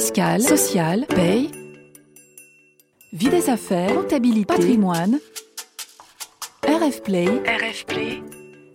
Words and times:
fiscale, 0.00 0.40
sociale, 0.40 1.06
paye, 1.08 1.50
vie 3.12 3.28
des 3.28 3.50
affaires, 3.50 3.94
comptabilité, 3.94 4.46
patrimoine, 4.46 5.20
RF 6.66 7.02
Play, 7.02 7.26
RF 7.26 7.84
Play, 7.84 8.22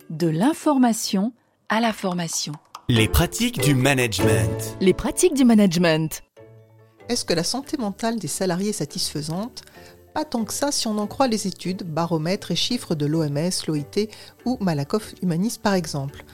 de 0.08 0.28
l'information 0.28 1.32
à 1.68 1.80
la 1.80 1.92
formation. 1.92 2.52
Les 2.88 3.08
pratiques 3.08 3.60
du 3.60 3.74
management. 3.74 4.76
Les 4.80 4.94
pratiques 4.94 5.34
du 5.34 5.44
management. 5.44 6.22
Est-ce 7.08 7.24
que 7.24 7.34
la 7.34 7.42
santé 7.42 7.76
mentale 7.76 8.20
des 8.20 8.28
salariés 8.28 8.68
est 8.68 8.74
satisfaisante? 8.74 9.64
Pas 10.16 10.24
tant 10.24 10.46
que 10.46 10.54
ça 10.54 10.72
si 10.72 10.86
on 10.86 10.96
en 10.96 11.06
croit 11.06 11.28
les 11.28 11.46
études, 11.46 11.82
baromètres 11.82 12.50
et 12.50 12.56
chiffres 12.56 12.94
de 12.94 13.04
l'OMS, 13.04 13.50
l'OIT 13.68 14.08
ou 14.46 14.56
Malakoff 14.62 15.14
Humanis 15.20 15.58
par 15.62 15.74
exemple. 15.74 16.24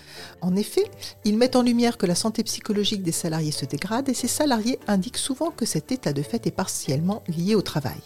En 0.41 0.55
effet, 0.55 0.89
ils 1.25 1.37
mettent 1.37 1.57
en 1.57 1.63
lumière 1.63 1.99
que 1.99 2.07
la 2.07 2.15
santé 2.15 2.45
psychologique 2.45 3.03
des 3.03 3.11
salariés 3.11 3.51
se 3.51 3.65
dégrade 3.65 4.09
et 4.09 4.15
ces 4.15 4.29
salariés 4.29 4.79
indiquent 4.87 5.19
souvent 5.19 5.51
que 5.51 5.67
cet 5.67 5.91
état 5.91 6.13
de 6.13 6.23
fait 6.23 6.47
est 6.47 6.53
partiellement 6.53 7.25
lié 7.27 7.57
au 7.57 7.61
travail. 7.61 8.01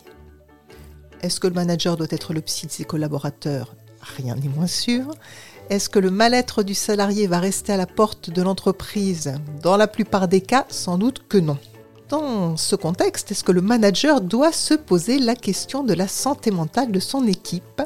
Est-ce 1.20 1.40
que 1.40 1.46
le 1.46 1.52
manager 1.52 1.98
doit 1.98 2.06
être 2.08 2.32
le 2.32 2.40
psy 2.40 2.66
de 2.66 2.72
ses 2.72 2.84
collaborateurs? 2.84 3.74
Rien 4.16 4.34
n'est 4.34 4.48
moins 4.48 4.66
sûr. 4.66 5.10
Est-ce 5.68 5.90
que 5.90 5.98
le 5.98 6.10
mal-être 6.10 6.62
du 6.62 6.72
salarié 6.72 7.26
va 7.26 7.38
rester 7.38 7.74
à 7.74 7.76
la 7.76 7.86
porte 7.86 8.30
de 8.30 8.40
l'entreprise? 8.40 9.34
Dans 9.62 9.76
la 9.76 9.88
plupart 9.88 10.26
des 10.26 10.40
cas, 10.40 10.64
sans 10.70 10.96
doute 10.96 11.28
que 11.28 11.36
non. 11.36 11.58
Dans 12.08 12.56
ce 12.56 12.76
contexte, 12.76 13.32
est-ce 13.32 13.42
que 13.42 13.50
le 13.50 13.60
manager 13.60 14.20
doit 14.20 14.52
se 14.52 14.74
poser 14.74 15.18
la 15.18 15.34
question 15.34 15.82
de 15.82 15.92
la 15.92 16.06
santé 16.06 16.52
mentale 16.52 16.92
de 16.92 17.00
son 17.00 17.26
équipe? 17.26 17.82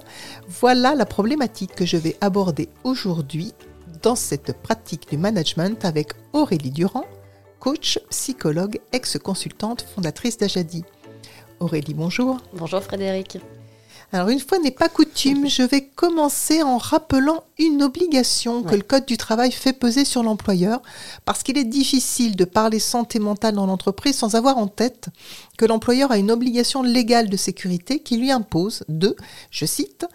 Voilà 0.46 0.95
la 0.95 1.06
problématique 1.06 1.74
que 1.74 1.87
je 1.87 1.96
vais 1.96 2.19
aborder 2.20 2.69
aujourd'hui 2.84 3.55
dans 4.02 4.16
cette 4.16 4.60
pratique 4.60 5.09
du 5.09 5.16
management 5.16 5.87
avec 5.87 6.12
Aurélie 6.34 6.70
Durand, 6.70 7.06
coach, 7.60 7.98
psychologue, 8.10 8.80
ex-consultante, 8.93 9.87
fondatrice 9.95 10.37
d'Ajadi. 10.37 10.84
Aurélie, 11.59 11.95
bonjour. 11.95 12.38
Bonjour 12.52 12.82
Frédéric. 12.82 13.38
Alors 14.13 14.29
une 14.29 14.41
fois 14.41 14.59
n'est 14.59 14.73
pas 14.73 14.89
coutume, 14.89 15.49
je 15.49 15.63
vais 15.63 15.83
commencer 15.83 16.65
en 16.65 16.79
rappelant 16.79 17.45
une 17.59 17.80
obligation 17.80 18.65
que 18.65 18.75
le 18.75 18.83
Code 18.83 19.07
du 19.07 19.16
travail 19.16 19.53
fait 19.53 19.73
peser 19.73 20.05
sur 20.05 20.25
l'employeur, 20.25 20.83
parce 21.25 21.45
qu'il 21.45 21.57
est 21.57 21.65
difficile 21.65 22.35
de 22.35 22.45
parler 22.45 22.81
santé 22.81 23.21
mentale 23.21 23.55
dans 23.55 23.66
l'entreprise 23.66 24.16
sans 24.16 24.35
avoir 24.35 24.59
en 24.59 24.66
tête 24.66 25.11
que 25.57 25.65
l'employeur 25.65 26.11
a 26.11 26.19
une 26.19 26.33
obligation 26.33 26.83
légale 26.83 27.29
de 27.29 27.37
sécurité 27.37 28.03
qui 28.03 28.16
lui 28.16 28.33
impose 28.33 28.83
de, 28.88 29.15
je 29.53 29.65
cite, 29.65 30.07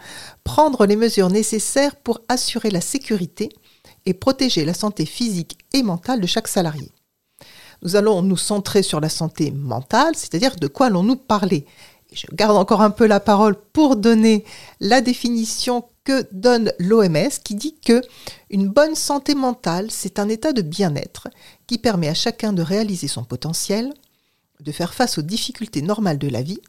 prendre 0.44 0.86
les 0.86 0.98
mesures 0.98 1.30
nécessaires 1.30 1.96
pour 1.96 2.20
assurer 2.28 2.72
la 2.72 2.82
sécurité 2.82 3.48
et 4.06 4.14
protéger 4.14 4.66
la 4.66 4.73
santé 4.73 5.06
physique 5.06 5.58
et 5.72 5.84
mentale 5.84 6.20
de 6.20 6.28
chaque 6.28 6.50
salarié. 6.50 6.92
Nous 7.82 7.96
allons 7.96 8.22
nous 8.22 8.38
centrer 8.38 8.84
sur 8.84 9.00
la 9.00 9.10
santé 9.10 9.52
mentale, 9.52 10.16
c'est-à-dire 10.16 10.56
de 10.56 10.68
quoi 10.68 10.88
allons-nous 10.88 11.18
parler? 11.18 11.66
Je 12.16 12.27
garde 12.33 12.58
encore 12.58 12.81
un 12.81 12.89
peu 12.89 13.05
la 13.05 13.19
parole 13.19 13.55
pour 13.73 13.95
donner 13.95 14.45
la 14.80 15.02
définition 15.02 15.85
que 16.03 16.27
donne 16.31 16.71
l'OMS 16.80 17.30
qui 17.44 17.55
dit 17.55 17.75
que 17.75 18.02
une 18.49 18.69
bonne 18.69 18.95
santé 18.95 19.35
mentale, 19.35 19.91
c'est 19.91 20.19
un 20.19 20.30
état 20.30 20.53
de 20.53 20.61
bien-être 20.61 21.27
qui 21.67 21.77
permet 21.77 22.08
à 22.08 22.13
chacun 22.13 22.53
de 22.53 22.61
réaliser 22.61 23.08
son 23.08 23.23
potentiel, 23.23 23.93
de 24.59 24.71
faire 24.71 24.93
face 24.93 25.17
aux 25.17 25.23
difficultés 25.23 25.81
normales 25.81 26.19
de 26.19 26.30
la 26.30 26.41
vie, 26.41 26.61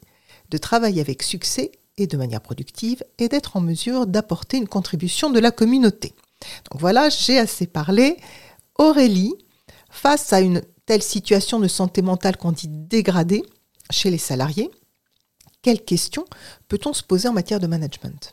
de 0.49 0.57
travailler 0.57 1.01
avec 1.01 1.23
succès 1.23 1.71
et 1.97 2.07
de 2.07 2.17
manière 2.17 2.41
productive 2.41 3.03
et 3.17 3.27
d'être 3.27 3.57
en 3.57 3.61
mesure 3.61 4.07
d'apporter 4.07 4.57
une 4.57 4.67
contribution 4.67 5.29
de 5.29 5.39
la 5.39 5.51
communauté. 5.51 6.13
Donc 6.71 6.79
voilà, 6.79 7.09
j'ai 7.09 7.39
assez 7.39 7.67
parlé. 7.67 8.17
Aurélie, 8.77 9.33
face 9.89 10.33
à 10.33 10.41
une 10.41 10.61
telle 10.85 11.03
situation 11.03 11.59
de 11.59 11.67
santé 11.67 12.01
mentale 12.01 12.37
qu'on 12.37 12.51
dit 12.51 12.69
dégradée 12.69 13.43
chez 13.89 14.09
les 14.09 14.17
salariés, 14.17 14.69
quelles 15.61 15.83
questions 15.83 16.25
peut-on 16.67 16.93
se 16.93 17.03
poser 17.03 17.27
en 17.27 17.33
matière 17.33 17.59
de 17.59 17.67
management? 17.67 18.31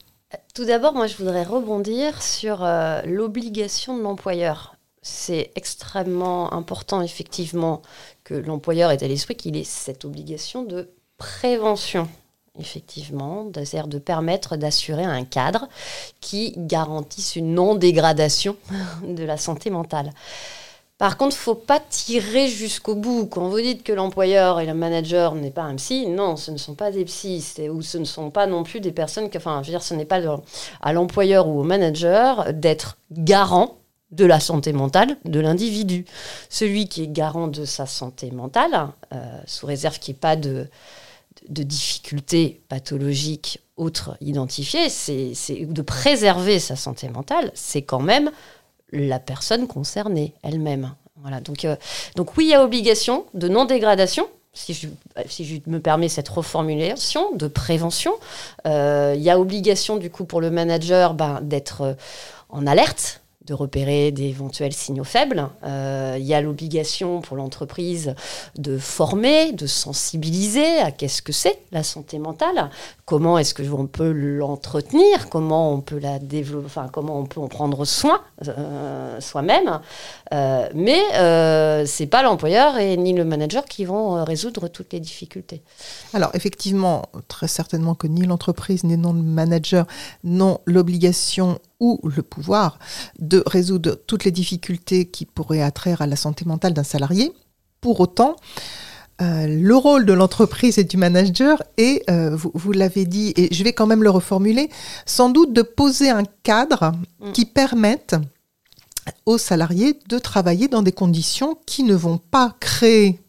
Tout 0.55 0.65
d'abord, 0.65 0.95
moi, 0.95 1.07
je 1.07 1.17
voudrais 1.17 1.45
rebondir 1.45 2.23
sur 2.23 2.65
euh, 2.65 3.03
l'obligation 3.03 3.97
de 3.97 4.03
l'employeur. 4.03 4.77
C'est 5.03 5.53
extrêmement 5.55 6.53
important, 6.53 7.03
effectivement, 7.03 7.83
que 8.25 8.35
l'employeur 8.35 8.91
ait 8.91 9.03
à 9.03 9.09
l'esprit 9.09 9.37
qu'il 9.37 9.57
ait 9.57 9.65
cette 9.65 10.05
obligation 10.05 10.65
de 10.65 10.91
prévention 11.19 12.09
effectivement, 12.59 13.51
c'est-à-dire 13.53 13.89
de 13.89 13.99
permettre 13.99 14.57
d'assurer 14.57 15.05
un 15.05 15.25
cadre 15.25 15.69
qui 16.21 16.55
garantisse 16.57 17.37
une 17.37 17.55
non-dégradation 17.55 18.57
de 19.07 19.25
la 19.25 19.37
santé 19.37 19.71
mentale. 19.71 20.13
Par 21.05 21.19
contre, 21.19 21.37
faut 21.37 21.55
pas 21.55 21.81
tirer 21.81 22.49
jusqu'au 22.49 22.95
bout. 22.95 23.27
Quand 23.27 23.51
vous 23.51 23.61
dites 23.61 23.83
que 23.83 23.93
l'employeur 23.93 24.59
et 24.59 24.65
le 24.65 24.73
manager 24.73 25.35
n'est 25.35 25.51
pas 25.51 25.65
un 25.65 25.75
psy, 25.75 26.07
non, 26.07 26.37
ce 26.37 26.51
ne 26.51 26.57
sont 26.57 26.75
pas 26.75 26.91
des 26.91 27.05
psys, 27.05 27.45
ou 27.71 27.83
ce 27.83 27.99
ne 27.99 28.07
sont 28.07 28.31
pas 28.31 28.47
non 28.47 28.63
plus 28.63 28.81
des 28.81 28.91
personnes 28.91 29.29
que, 29.29 29.37
enfin, 29.37 29.61
je 29.61 29.67
veux 29.67 29.73
dire, 29.73 29.83
ce 29.83 29.93
n'est 29.93 30.07
pas 30.07 30.23
à 30.81 30.93
l'employeur 30.95 31.47
ou 31.47 31.61
au 31.61 31.63
manager 31.63 32.55
d'être 32.55 32.97
garant 33.11 33.77
de 34.13 34.25
la 34.25 34.41
santé 34.41 34.73
mentale 34.73 35.19
de 35.27 35.41
l'individu. 35.41 36.07
Celui 36.49 36.89
qui 36.89 37.03
est 37.03 37.09
garant 37.09 37.49
de 37.49 37.67
sa 37.67 37.85
santé 37.85 38.31
mentale, 38.31 38.89
euh, 39.13 39.41
sous 39.45 39.67
réserve 39.67 39.99
qu'il 39.99 40.15
n'y 40.15 40.17
ait 40.17 40.21
pas 40.21 40.37
de, 40.37 40.69
de 41.51 41.63
difficultés 41.65 42.63
pathologiques 42.71 43.61
autres 43.77 44.17
identifiées, 44.23 44.89
c'est 44.89 45.67
de 45.67 45.83
préserver 45.83 46.59
sa 46.59 46.77
santé 46.77 47.11
mentale, 47.11 47.51
c'est 47.53 47.83
quand 47.83 48.01
même 48.01 48.31
la 48.95 49.19
personne 49.19 49.67
concernée 49.67 50.35
elle-même. 50.43 50.95
Donc, 51.43 51.65
euh, 51.65 51.77
donc 52.17 52.37
oui, 52.37 52.47
il 52.47 52.51
y 52.51 52.55
a 52.55 52.63
obligation 52.63 53.25
de 53.35 53.49
non-dégradation, 53.49 54.27
si 54.53 54.75
je, 54.75 54.89
si 55.27 55.45
je, 55.45 55.61
me 55.67 55.81
permets 55.81 56.09
cette 56.09 56.29
reformulation, 56.29 57.35
de 57.35 57.49
prévention. 57.49 58.13
Euh, 58.67 59.15
il 59.17 59.23
y 59.23 59.31
a 59.31 59.39
obligation 59.39 59.97
du 59.97 60.11
coup 60.11 60.25
pour 60.25 60.41
le 60.41 60.51
manager 60.51 61.15
ben, 61.15 61.41
d'être 61.43 61.81
euh, 61.81 61.95
en 62.51 62.67
alerte 62.67 63.21
de 63.45 63.53
repérer 63.53 64.11
d'éventuels 64.11 64.73
signaux 64.73 65.05
faibles. 65.05 65.49
Euh, 65.65 66.17
il 66.19 66.25
y 66.25 66.33
a 66.33 66.41
l'obligation 66.41 67.21
pour 67.21 67.37
l'entreprise 67.37 68.15
de 68.57 68.79
former, 68.79 69.53
de 69.53 69.67
sensibiliser 69.67 70.79
à 70.79 70.91
qu'est-ce 70.91 71.21
que 71.21 71.33
c'est 71.33 71.59
la 71.71 71.83
santé 71.83 72.19
mentale, 72.19 72.71
comment 73.05 73.37
est-ce 73.39 73.53
que 73.53 73.63
on 73.71 73.87
peut 73.87 74.13
l'entretenir, 74.13 75.29
comment 75.29 75.73
on 75.73 75.81
peut 75.81 75.99
la 75.99 76.19
développer, 76.19 76.81
comment 76.93 77.19
on 77.19 77.27
peut 77.27 77.41
en 77.41 77.49
prendre 77.49 77.85
soin 77.85 78.21
euh, 78.47 79.21
soi-même. 79.21 79.81
Euh, 80.35 80.69
mais 80.75 81.01
euh, 81.15 81.85
c'est 81.87 82.07
pas 82.07 82.23
l'employeur 82.23 82.79
et 82.79 82.97
ni 82.97 83.13
le 83.13 83.25
manager 83.25 83.65
qui 83.65 83.85
vont 83.85 84.25
résoudre 84.25 84.67
toutes 84.69 84.93
les 84.93 85.01
difficultés. 85.01 85.63
Alors 86.13 86.31
effectivement, 86.35 87.03
très 87.29 87.47
certainement 87.47 87.95
que 87.95 88.09
ni 88.09 88.27
l'entreprise 88.27 88.83
ni 88.83 88.97
non 88.97 89.13
le 89.13 89.23
manager 89.23 89.87
n'ont 90.25 90.59
l'obligation 90.67 91.61
ou 91.79 92.01
le 92.05 92.23
pouvoir 92.23 92.79
de 93.19 93.45
résoudre 93.47 93.95
toutes 94.07 94.25
les 94.25 94.33
difficultés 94.33 95.07
qui 95.07 95.25
pourraient 95.25 95.63
attraire 95.63 96.03
à 96.03 96.07
la 96.07 96.17
santé 96.17 96.45
mentale 96.45 96.75
d'un 96.75 96.83
salarié. 96.83 97.33
Pour 97.81 98.01
autant, 98.01 98.37
euh, 99.23 99.47
le 99.47 99.77
rôle 99.77 100.07
de 100.07 100.13
l'entreprise 100.13 100.79
et 100.79 100.85
du 100.85 100.97
manager 100.97 101.63
est, 101.77 102.09
euh, 102.11 102.37
vous, 102.37 102.73
l'avez 102.73 103.05
dit, 103.05 103.33
et 103.37 103.55
je 103.55 103.63
vais 103.63 103.73
quand 103.73 103.87
même 103.87 104.03
le 104.03 104.11
reformuler, 104.11 104.71
sans 105.07 105.29
doute 105.29 105.53
de 105.53 105.63
poser 105.63 106.11
un 106.11 106.25
cadre 106.43 106.93
mm. 107.21 107.33
qui 107.33 107.45
permette 107.45 108.17
aux 109.27 109.39
salariés 109.39 109.99
de 110.09 110.19
travailler 110.19 110.69
dans 110.69 110.83
des 110.83 110.93
conditions 110.93 111.59
qui 111.67 111.83
ne 111.83 111.95
vont 111.95 112.19
pas 112.19 112.55
créer 112.61 113.21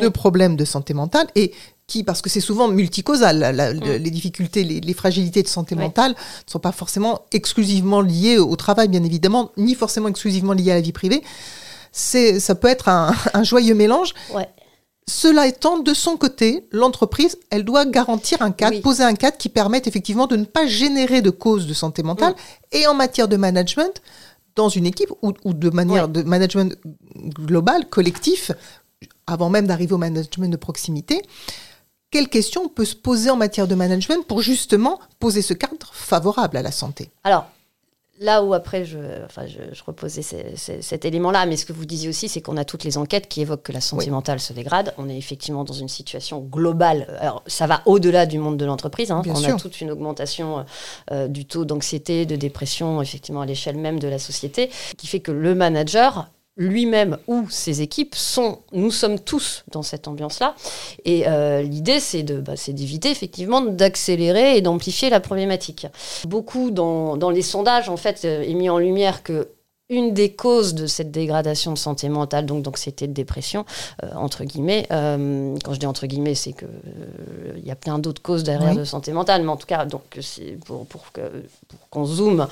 de 0.00 0.08
problèmes 0.08 0.56
de 0.56 0.64
santé 0.64 0.94
mentale 0.94 1.26
et 1.34 1.52
qui, 1.86 2.04
parce 2.04 2.20
que 2.20 2.28
c'est 2.28 2.40
souvent 2.40 2.68
multicausal, 2.68 3.54
mm. 3.54 3.80
les 3.96 4.10
difficultés, 4.10 4.62
les, 4.62 4.94
fragilités 4.94 5.42
de 5.42 5.48
santé 5.48 5.74
mentale 5.74 6.12
ne 6.12 6.50
sont 6.50 6.58
pas 6.58 6.72
forcément 6.72 7.22
exclusivement 7.32 8.02
liées 8.02 8.38
au 8.38 8.54
travail, 8.56 8.88
bien 8.88 9.02
évidemment, 9.02 9.50
ni 9.56 9.74
forcément 9.74 10.08
exclusivement 10.08 10.52
liées 10.52 10.70
à 10.70 10.74
la 10.74 10.82
vie 10.82 10.92
privée. 10.92 11.22
C'est, 11.90 12.38
ça 12.40 12.54
peut 12.54 12.68
être 12.68 12.88
un, 12.88 13.14
joyeux 13.42 13.74
mélange. 13.74 14.14
Cela 15.08 15.46
étant, 15.46 15.78
de 15.78 15.94
son 15.94 16.18
côté, 16.18 16.68
l'entreprise, 16.70 17.38
elle 17.48 17.64
doit 17.64 17.86
garantir 17.86 18.42
un 18.42 18.50
cadre, 18.50 18.78
poser 18.82 19.04
un 19.04 19.14
cadre 19.14 19.38
qui 19.38 19.48
permette 19.48 19.86
effectivement 19.86 20.26
de 20.26 20.36
ne 20.36 20.44
pas 20.44 20.66
générer 20.66 21.22
de 21.22 21.30
causes 21.30 21.66
de 21.66 21.72
santé 21.72 22.02
mentale. 22.02 22.34
Mm. 22.34 22.76
Et 22.76 22.86
en 22.86 22.92
matière 22.92 23.28
de 23.28 23.38
management, 23.38 24.02
dans 24.58 24.68
une 24.68 24.86
équipe 24.86 25.10
ou, 25.22 25.32
de 25.52 25.70
manière 25.70 26.08
de 26.08 26.22
management 26.22 26.76
global, 27.16 27.88
collectif, 27.88 28.50
avant 29.26 29.50
même 29.50 29.68
d'arriver 29.68 29.94
au 29.94 29.98
management 29.98 30.50
de 30.50 30.56
proximité, 30.56 31.22
quelles 32.10 32.28
questions 32.28 32.62
on 32.64 32.68
peut 32.68 32.84
se 32.84 32.96
poser 32.96 33.30
en 33.30 33.36
matière 33.36 33.68
de 33.68 33.76
management 33.76 34.26
pour 34.26 34.42
justement 34.42 34.98
poser 35.20 35.42
ce 35.42 35.54
cadre 35.54 35.90
favorable 35.92 36.56
à 36.56 36.62
la 36.62 36.72
santé? 36.72 37.10
Alors, 37.22 37.46
là 38.20 38.42
où 38.42 38.54
après 38.54 38.84
je, 38.84 38.98
enfin, 39.24 39.46
je, 39.46 39.82
reposais 39.84 40.22
cet 40.22 41.04
élément-là, 41.04 41.46
mais 41.46 41.56
ce 41.56 41.64
que 41.64 41.72
vous 41.72 41.84
disiez 41.84 42.08
aussi, 42.08 42.28
c'est 42.28 42.40
qu'on 42.40 42.56
a 42.56 42.64
toutes 42.64 42.84
les 42.84 42.98
enquêtes 42.98 43.28
qui 43.28 43.40
évoquent 43.40 43.62
que 43.62 43.72
la 43.72 43.80
santé 43.80 44.10
mentale 44.10 44.40
se 44.40 44.52
dégrade. 44.52 44.92
On 44.98 45.08
est 45.08 45.16
effectivement 45.16 45.64
dans 45.64 45.74
une 45.74 45.88
situation 45.88 46.40
globale. 46.40 47.16
Alors, 47.20 47.42
ça 47.46 47.66
va 47.66 47.82
au-delà 47.86 48.26
du 48.26 48.38
monde 48.38 48.56
de 48.56 48.64
l'entreprise. 48.64 49.10
Hein. 49.10 49.22
on 49.26 49.44
a 49.44 49.52
toute 49.54 49.80
une 49.80 49.90
augmentation 49.90 50.64
euh, 51.10 51.28
du 51.28 51.44
taux 51.44 51.64
d'anxiété, 51.64 52.26
de 52.26 52.36
dépression, 52.36 53.00
effectivement, 53.02 53.40
à 53.40 53.46
l'échelle 53.46 53.76
même 53.76 53.98
de 53.98 54.08
la 54.08 54.18
société, 54.18 54.70
qui 54.96 55.06
fait 55.06 55.20
que 55.20 55.32
le 55.32 55.54
manager 55.54 56.28
lui-même 56.58 57.16
ou 57.28 57.46
ses 57.48 57.80
équipes 57.80 58.14
sont, 58.14 58.58
nous 58.72 58.90
sommes 58.90 59.18
tous 59.18 59.64
dans 59.70 59.82
cette 59.82 60.08
ambiance-là. 60.08 60.54
Et 61.04 61.26
euh, 61.28 61.62
l'idée, 61.62 62.00
c'est 62.00 62.24
de, 62.24 62.40
bah, 62.40 62.54
d'éviter 62.66 63.10
effectivement 63.10 63.60
d'accélérer 63.60 64.56
et 64.56 64.60
d'amplifier 64.60 65.08
la 65.08 65.20
problématique. 65.20 65.86
Beaucoup 66.26 66.70
dans, 66.70 67.16
dans, 67.16 67.30
les 67.30 67.42
sondages, 67.42 67.88
en 67.88 67.96
fait, 67.96 68.22
euh, 68.24 68.42
est 68.42 68.54
mis 68.54 68.68
en 68.68 68.78
lumière 68.78 69.22
que 69.22 69.48
une 69.90 70.12
des 70.12 70.32
causes 70.32 70.74
de 70.74 70.86
cette 70.86 71.10
dégradation 71.10 71.72
de 71.72 71.78
santé 71.78 72.10
mentale, 72.10 72.44
donc 72.44 72.62
d'anxiété 72.62 73.06
de 73.06 73.14
dépression, 73.14 73.64
euh, 74.02 74.08
entre 74.16 74.44
guillemets, 74.44 74.86
euh, 74.92 75.56
quand 75.64 75.72
je 75.72 75.78
dis 75.78 75.86
entre 75.86 76.06
guillemets, 76.06 76.34
c'est 76.34 76.52
que 76.52 76.66
il 77.56 77.66
y 77.66 77.70
a 77.70 77.74
plein 77.74 77.98
d'autres 77.98 78.20
causes 78.20 78.44
derrière 78.44 78.74
de 78.74 78.84
santé 78.84 79.12
mentale, 79.12 79.42
mais 79.42 79.48
en 79.48 79.56
tout 79.56 79.66
cas, 79.66 79.86
donc 79.86 80.02
pour, 80.66 80.86
pour, 80.86 81.12
que, 81.12 81.20
pour 81.68 81.88
qu'on 81.90 82.04
zoome, 82.04 82.46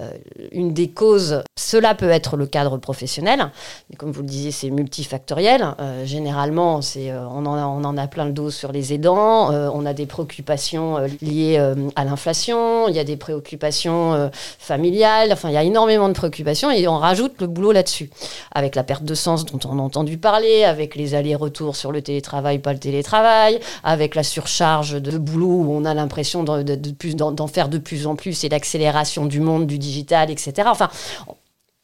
euh, 0.00 0.10
une 0.52 0.74
des 0.74 0.90
causes, 0.90 1.42
cela 1.56 1.94
peut 1.94 2.10
être 2.10 2.36
le 2.36 2.46
cadre 2.46 2.76
professionnel, 2.76 3.50
mais 3.88 3.96
comme 3.96 4.10
vous 4.10 4.22
le 4.22 4.28
disiez, 4.28 4.50
c'est 4.50 4.70
multifactoriel. 4.70 5.74
généralement, 6.04 6.82
c'est 6.82 7.12
on 7.12 7.46
en, 7.46 7.54
a, 7.54 7.66
on, 7.66 7.84
en 7.84 7.96
a, 7.96 8.06
plein 8.08 8.24
le 8.24 8.32
dos 8.32 8.50
sur 8.50 8.72
les 8.72 8.92
aidants, 8.92 9.50
on 9.52 9.86
a 9.86 9.94
des 9.94 10.06
préoccupations 10.06 10.98
liées 11.22 11.58
à 11.94 12.04
l'inflation, 12.04 12.88
il 12.88 12.96
y 12.96 12.98
a 12.98 13.04
des 13.04 13.16
préoccupations 13.16 14.30
familiales, 14.58 15.30
enfin, 15.32 15.50
il 15.50 15.54
y 15.54 15.58
a 15.58 15.62
énormément 15.62 16.08
de 16.08 16.14
préoccupations. 16.14 16.70
Et 16.70 16.79
et 16.80 16.88
on 16.88 16.98
rajoute 16.98 17.40
le 17.40 17.46
boulot 17.46 17.72
là-dessus. 17.72 18.10
Avec 18.52 18.74
la 18.74 18.82
perte 18.82 19.04
de 19.04 19.14
sens 19.14 19.44
dont 19.44 19.60
on 19.68 19.78
a 19.78 19.82
entendu 19.82 20.18
parler, 20.18 20.64
avec 20.64 20.96
les 20.96 21.14
allers-retours 21.14 21.76
sur 21.76 21.92
le 21.92 22.02
télétravail, 22.02 22.58
pas 22.58 22.72
le 22.72 22.78
télétravail, 22.78 23.60
avec 23.84 24.14
la 24.14 24.22
surcharge 24.22 25.00
de 25.00 25.18
boulot 25.18 25.46
où 25.46 25.72
on 25.72 25.84
a 25.84 25.94
l'impression 25.94 26.42
d'en 26.42 26.62
de, 26.62 27.46
faire 27.52 27.68
de 27.68 27.78
plus 27.78 28.06
en 28.06 28.16
plus 28.16 28.44
et 28.44 28.48
l'accélération 28.48 29.26
du 29.26 29.40
monde, 29.40 29.66
du 29.66 29.78
digital, 29.78 30.30
etc. 30.30 30.68
Enfin, 30.70 30.88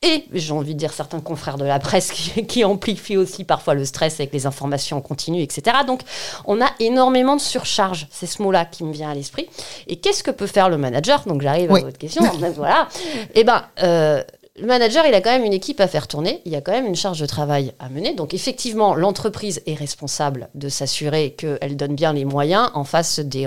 et 0.03 0.25
j'ai 0.33 0.53
envie 0.53 0.75
de 0.75 0.79
dire 0.79 0.93
certains 0.93 1.21
confrères 1.21 1.57
de 1.57 1.65
la 1.65 1.79
presse 1.79 2.13
qui, 2.13 2.65
amplifient 2.65 3.17
aussi 3.17 3.45
parfois 3.45 3.75
le 3.75 3.85
stress 3.85 4.21
avec 4.21 4.33
les 4.33 4.47
informations 4.47 4.99
en 4.99 5.01
continu, 5.01 5.41
etc. 5.41 5.79
Donc 5.87 6.03
on 6.45 6.61
a 6.61 6.69
énormément 6.81 7.35
de 7.35 7.41
surcharge, 7.41 8.07
c'est 8.11 8.27
ce 8.27 8.43
mot-là 8.43 8.67
qui 8.67 8.85
me 8.85 8.93
vient 8.93 9.11
à 9.11 9.15
l'esprit. 9.15 9.49
Et 9.87 9.97
qu'est-ce 9.97 10.23
que 10.23 10.31
peut 10.31 10.47
faire 10.47 10.69
le 10.69 10.77
manager? 10.77 11.25
Donc 11.27 11.41
j'arrive 11.41 11.73
à 11.73 11.81
votre 11.81 11.99
question. 11.99 12.23
voilà. 12.57 12.89
Eh 13.35 13.43
ben, 13.43 13.65
euh, 13.83 14.23
le 14.59 14.67
manager, 14.67 15.05
il 15.07 15.15
a 15.15 15.21
quand 15.21 15.31
même 15.31 15.45
une 15.45 15.53
équipe 15.53 15.81
à 15.81 15.87
faire 15.87 16.09
tourner, 16.09 16.41
il 16.45 16.53
y 16.53 16.57
a 16.57 16.61
quand 16.61 16.73
même 16.73 16.87
une 16.87 16.97
charge 16.97 17.21
de 17.21 17.27
travail 17.27 17.73
à 17.79 17.89
mener. 17.89 18.15
Donc 18.15 18.33
effectivement, 18.33 18.95
l'entreprise 18.95 19.63
est 19.67 19.75
responsable 19.75 20.49
de 20.55 20.69
s'assurer 20.69 21.33
qu'elle 21.33 21.77
donne 21.77 21.95
bien 21.95 22.13
les 22.13 22.25
moyens 22.25 22.71
en 22.75 22.85
face 22.85 23.21
des, 23.21 23.47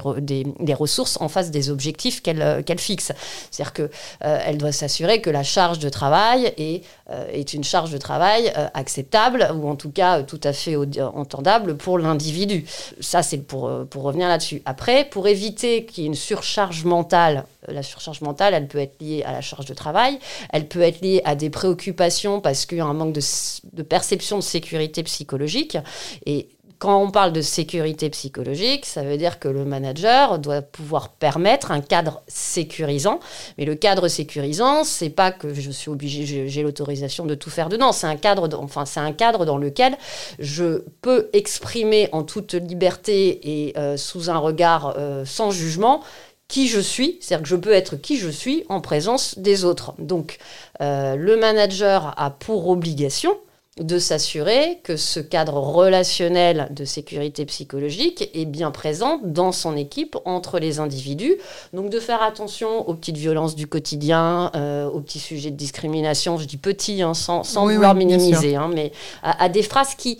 ressources, 0.74 1.18
en 1.20 1.28
face 1.28 1.52
des 1.52 1.70
objectifs 1.70 2.22
qu'elle 2.22 2.42
euh, 2.42 2.62
fixe. 2.78 3.12
C'est-à-dire 3.50 3.74
qu'elle 3.74 3.90
euh, 4.24 4.54
doit 4.54 4.72
s'assurer 4.72 5.22
que 5.22 5.30
la 5.30 5.44
charge 5.44 5.80
de 5.80 5.90
travail 5.90 6.54
est, 6.58 6.84
est 7.32 7.54
une 7.54 7.64
charge 7.64 7.92
de 7.92 7.98
travail 7.98 8.52
acceptable 8.74 9.48
ou 9.56 9.68
en 9.68 9.76
tout 9.76 9.90
cas 9.90 10.24
tout 10.24 10.40
à 10.44 10.54
fait 10.54 10.76
entendable 10.76 11.78
pour 11.78 11.98
l'individu. 11.98 12.66
Ça, 13.00 13.24
c'est 13.24 13.40
pour, 13.40 13.72
pour 13.90 14.04
revenir 14.04 14.28
là-dessus. 14.28 14.62
Après, 14.66 15.06
pour 15.06 15.28
éviter 15.28 15.86
qu'il 15.86 16.04
y 16.04 16.06
ait 16.06 16.10
une 16.10 16.16
surcharge 16.16 16.84
mentale, 16.86 17.46
la 17.68 17.84
surcharge 17.84 18.22
mentale, 18.22 18.54
elle 18.54 18.68
peut 18.68 18.80
être 18.80 19.02
liée 19.02 19.24
à 19.24 19.32
la 19.32 19.42
charge 19.42 19.66
de 19.66 19.74
travail, 19.74 20.20
elle 20.52 20.68
peut 20.68 20.82
être 20.82 21.02
lié 21.02 21.22
à 21.26 21.36
des 21.36 21.50
préoccupations 21.50 22.42
parce 22.42 22.66
qu'il 22.66 22.78
y 22.78 22.82
a 22.82 22.86
un 22.86 22.94
manque 22.94 23.14
de, 23.14 23.84
perception 23.84 24.38
de 24.38 24.44
sécurité 24.44 25.04
psychologique. 25.04 25.78
Et 26.26 26.50
quand 26.80 27.04
on 27.04 27.12
parle 27.12 27.34
de 27.34 27.42
sécurité 27.42 28.10
psychologique, 28.10 28.86
ça 28.86 29.04
veut 29.04 29.18
dire 29.18 29.38
que 29.38 29.50
le 29.50 29.66
manager 29.66 30.40
doit 30.40 30.62
pouvoir 30.62 31.10
permettre 31.10 31.72
un 31.72 31.82
cadre 31.82 32.22
sécurisant. 32.30 33.20
Mais 33.58 33.66
le 33.66 33.76
cadre 33.76 34.08
sécurisant, 34.08 34.86
c'est 34.86 35.10
pas 35.10 35.32
que 35.32 35.54
je 35.54 35.72
suis 35.72 35.90
obligé, 35.90 36.48
j'ai 36.48 36.64
l'autorisation 36.64 37.26
de 37.26 37.36
tout 37.36 37.50
faire 37.50 37.68
dedans. 37.68 37.92
C'est 37.92 38.08
un 38.08 38.16
cadre, 38.16 38.48
dans 38.48 39.58
lequel 39.58 39.98
je 40.40 40.84
peux 41.02 41.30
exprimer 41.34 42.08
en 42.14 42.24
toute 42.24 42.54
liberté 42.54 43.68
et 43.68 43.78
euh, 43.78 43.98
sous 43.98 44.30
un 44.30 44.38
regard 44.38 44.96
euh, 44.98 45.26
sans 45.26 45.52
jugement 45.52 46.02
qui 46.48 46.68
je 46.68 46.80
suis, 46.80 47.18
c'est-à-dire 47.20 47.44
que 47.44 47.50
je 47.50 47.56
peux 47.58 47.74
être 47.74 47.96
qui 47.98 48.18
je 48.18 48.30
suis 48.30 48.66
en 48.70 48.80
présence 48.80 49.38
des 49.38 49.66
autres. 49.66 49.94
Donc 50.00 50.38
euh, 50.82 51.16
le 51.16 51.36
manager 51.36 52.14
a 52.18 52.32
pour 52.32 52.70
obligation 52.70 53.38
de 53.80 54.00
s'assurer 54.00 54.80
que 54.84 54.98
ce 54.98 55.20
cadre 55.20 55.58
relationnel 55.58 56.68
de 56.72 56.86
sécurité 56.86 57.46
psychologique 57.46 58.30
est 58.34 58.46
bien 58.46 58.72
présent 58.72 59.20
dans 59.24 59.52
son 59.52 59.76
équipe 59.78 60.18
entre 60.26 60.60
les 60.60 60.80
individus. 60.80 61.36
Donc 61.74 61.90
de 61.90 62.00
faire 62.00 62.22
attention 62.22 62.88
aux 62.88 62.94
petites 62.94 63.18
violences 63.18 63.56
du 63.56 63.68
quotidien, 63.68 64.52
euh, 64.56 64.90
aux 64.90 65.00
petits 65.00 65.20
sujets 65.20 65.52
de 65.52 65.56
discrimination, 65.56 66.38
je 66.38 66.46
dis 66.46 66.58
petits 66.58 67.02
hein, 67.02 67.14
sans, 67.14 67.44
vouloir 67.66 67.96
minimiser, 67.96 68.56
hein, 68.56 68.70
mais 68.74 68.92
à, 69.24 69.50
des 69.50 69.64
phrases 69.64 69.96
qui 69.96 70.20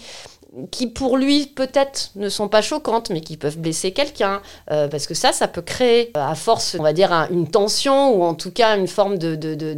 qui 0.72 0.88
pour 0.88 1.18
lui 1.18 1.48
peut-être 1.48 2.12
ne 2.16 2.30
sont 2.30 2.48
pas 2.48 2.62
choquantes, 2.62 3.10
mais 3.10 3.22
qui 3.22 3.38
peuvent 3.38 3.58
blesser 3.58 3.92
quelqu'un, 3.92 4.42
euh, 4.72 4.88
parce 4.88 5.06
que 5.06 5.14
ça, 5.14 5.32
ça 5.32 5.48
peut 5.48 5.62
créer, 5.62 6.12
euh, 6.18 6.22
à 6.22 6.36
force, 6.36 6.76
on 6.80 6.84
va 6.84 6.94
dire, 6.94 7.12
une 7.30 7.50
tension 7.50 8.16
ou 8.16 8.24
en 8.24 8.34
tout 8.34 8.52
cas 8.52 8.78
une 8.78 8.88
forme 8.88 9.18
de, 9.18 9.36
de, 9.36 9.54
de, 9.54 9.74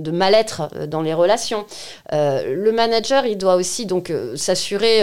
de 0.00 0.10
mal-être 0.10 0.68
euh, 0.74 0.86
dans 0.86 1.02
les 1.02 1.14
relations. 1.14 1.64
le 2.12 2.70
manager, 2.70 3.26
il 3.26 3.38
doit 3.38 3.54
aussi 3.56 3.86
donc 3.86 4.12
s'assurer 4.34 5.02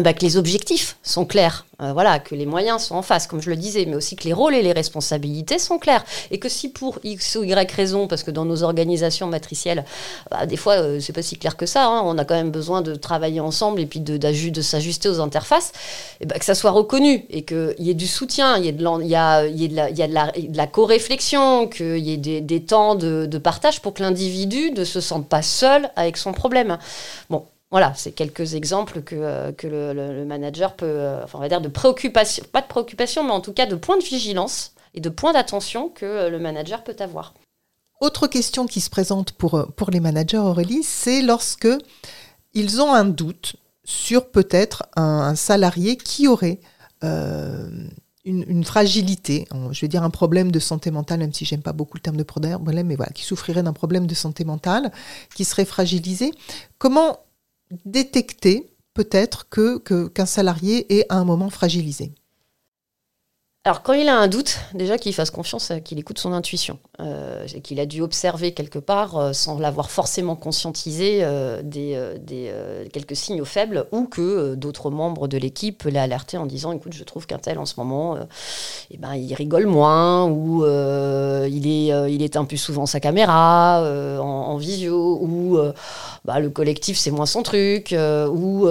bah, 0.00 0.12
que 0.12 0.20
les 0.20 0.36
objectifs 0.36 0.96
sont 1.02 1.24
clairs, 1.24 1.66
euh, 1.82 1.92
voilà, 1.92 2.18
que 2.18 2.34
les 2.34 2.46
moyens 2.46 2.82
sont 2.82 2.94
en 2.94 3.02
face, 3.02 3.26
comme 3.26 3.42
je 3.42 3.50
le 3.50 3.56
disais, 3.56 3.84
mais 3.86 3.96
aussi 3.96 4.16
que 4.16 4.24
les 4.24 4.32
rôles 4.32 4.54
et 4.54 4.62
les 4.62 4.72
responsabilités 4.72 5.58
sont 5.58 5.78
clairs. 5.78 6.04
Et 6.30 6.38
que 6.38 6.48
si 6.48 6.70
pour 6.70 6.98
X 7.04 7.36
ou 7.36 7.44
Y 7.44 7.70
raison, 7.72 8.06
parce 8.06 8.22
que 8.22 8.30
dans 8.30 8.44
nos 8.44 8.62
organisations 8.62 9.26
matricielles, 9.26 9.84
bah, 10.30 10.46
des 10.46 10.56
fois, 10.56 10.74
euh, 10.74 11.00
c'est 11.00 11.12
pas 11.12 11.22
si 11.22 11.36
clair 11.36 11.56
que 11.56 11.66
ça, 11.66 11.86
hein, 11.86 12.02
on 12.04 12.16
a 12.18 12.24
quand 12.24 12.34
même 12.34 12.50
besoin 12.50 12.82
de 12.82 12.94
travailler 12.94 13.40
ensemble 13.40 13.80
et 13.80 13.86
puis 13.86 14.00
de, 14.00 14.62
s'ajuster 14.62 15.08
aux 15.08 15.20
interfaces, 15.20 15.72
bah, 16.24 16.38
que 16.38 16.44
ça 16.44 16.54
soit 16.54 16.70
reconnu 16.70 17.26
et 17.30 17.42
qu'il 17.42 17.74
y 17.78 17.90
ait 17.90 17.94
du 17.94 18.06
soutien, 18.06 18.56
il 18.56 18.64
y 18.64 18.68
ait 18.68 18.72
de 18.72 20.56
la, 20.56 20.66
co-réflexion, 20.66 21.68
qu'il 21.68 21.98
y 21.98 22.12
ait 22.12 22.16
des, 22.16 22.40
des 22.40 22.62
temps 22.62 22.94
de, 22.94 23.26
de 23.26 23.38
partage 23.38 23.80
pour 23.80 23.94
que 23.94 24.02
l'individu 24.02 24.70
ne 24.72 24.84
se 24.84 25.00
sente 25.00 25.28
pas 25.28 25.42
seul 25.42 25.90
avec 25.96 26.16
son 26.16 26.32
problème. 26.32 26.78
Bon, 27.28 27.44
voilà, 27.70 27.94
c'est 27.94 28.12
quelques 28.12 28.54
exemples 28.54 29.02
que, 29.02 29.16
euh, 29.16 29.52
que 29.52 29.66
le, 29.66 30.24
manager 30.24 30.76
peut, 30.76 30.86
euh, 30.86 31.24
enfin, 31.24 31.38
on 31.38 31.40
va 31.40 31.48
dire 31.48 31.60
de 31.60 31.68
préoccupation, 31.68 32.44
pas 32.52 32.62
de 32.62 32.68
préoccupation, 32.68 33.24
mais 33.24 33.32
en 33.32 33.40
tout 33.40 33.52
cas 33.52 33.66
de 33.66 33.74
points 33.74 33.98
de 33.98 34.04
vigilance 34.04 34.72
et 34.94 35.00
de 35.00 35.08
points 35.08 35.32
d'attention 35.32 35.88
que 35.88 36.06
euh, 36.06 36.30
le 36.30 36.38
manager 36.38 36.84
peut 36.84 36.96
avoir. 37.00 37.34
Autre 38.00 38.28
question 38.28 38.66
qui 38.66 38.80
se 38.80 38.90
présente 38.90 39.32
pour, 39.32 39.66
pour 39.74 39.90
les 39.90 40.00
managers, 40.00 40.36
Aurélie, 40.38 40.84
c'est 40.84 41.22
lorsque 41.22 41.68
ils 42.54 42.80
ont 42.80 42.92
un 42.92 43.04
doute 43.04 43.56
sur 43.84 44.30
peut-être 44.30 44.84
un, 44.96 45.34
salarié 45.34 45.96
qui 45.96 46.28
aurait 46.28 46.60
une, 47.02 48.64
fragilité, 48.64 49.46
je 49.70 49.80
vais 49.80 49.88
dire 49.88 50.02
un 50.02 50.10
problème 50.10 50.50
de 50.50 50.58
santé 50.58 50.90
mentale, 50.90 51.20
même 51.20 51.32
si 51.32 51.44
j'aime 51.44 51.62
pas 51.62 51.72
beaucoup 51.72 51.96
le 51.96 52.02
terme 52.02 52.16
de 52.16 52.22
problème, 52.22 52.60
mais 52.86 52.96
voilà, 52.96 53.12
qui 53.12 53.22
souffrirait 53.22 53.62
d'un 53.62 53.72
problème 53.72 54.06
de 54.06 54.14
santé 54.14 54.44
mentale, 54.44 54.92
qui 55.34 55.44
serait 55.44 55.64
fragilisé. 55.64 56.32
Comment 56.78 57.20
détecter 57.84 58.70
peut-être 58.94 59.48
que 59.48 59.78
qu'un 60.08 60.26
salarié 60.26 60.98
est 60.98 61.06
à 61.10 61.16
un 61.16 61.24
moment 61.24 61.50
fragilisé 61.50 62.14
alors 63.66 63.82
quand 63.82 63.94
il 63.94 64.08
a 64.08 64.16
un 64.16 64.28
doute, 64.28 64.60
déjà 64.74 64.96
qu'il 64.96 65.12
fasse 65.12 65.32
confiance, 65.32 65.72
qu'il 65.84 65.98
écoute 65.98 66.20
son 66.20 66.32
intuition, 66.32 66.78
euh, 67.00 67.44
qu'il 67.64 67.80
a 67.80 67.84
dû 67.84 68.00
observer 68.00 68.52
quelque 68.52 68.78
part, 68.78 69.18
euh, 69.18 69.32
sans 69.32 69.58
l'avoir 69.58 69.90
forcément 69.90 70.36
conscientisé, 70.36 71.18
euh, 71.22 71.62
des, 71.64 72.00
des 72.20 72.52
quelques 72.92 73.16
signaux 73.16 73.44
faibles, 73.44 73.86
ou 73.90 74.04
que 74.06 74.54
d'autres 74.54 74.90
membres 74.90 75.26
de 75.26 75.36
l'équipe 75.36 75.82
l'aient 75.82 75.98
alerté 75.98 76.38
en 76.38 76.46
disant, 76.46 76.70
écoute, 76.70 76.92
je 76.92 77.02
trouve 77.02 77.26
qu'un 77.26 77.38
tel 77.38 77.58
en 77.58 77.66
ce 77.66 77.74
moment, 77.78 78.16
eh 78.92 78.98
ben, 78.98 79.16
il 79.16 79.34
rigole 79.34 79.66
moins, 79.66 80.26
ou 80.26 80.64
il, 80.64 81.66
est, 81.66 82.12
il 82.12 82.22
éteint 82.22 82.44
plus 82.44 82.58
souvent 82.58 82.86
sa 82.86 83.00
caméra 83.00 83.82
en, 84.20 84.56
visio, 84.58 85.18
ou 85.20 85.58
bah, 86.24 86.38
le 86.38 86.50
collectif 86.50 86.96
c'est 86.96 87.10
moins 87.10 87.26
son 87.26 87.42
truc, 87.42 87.92
ou 87.92 88.68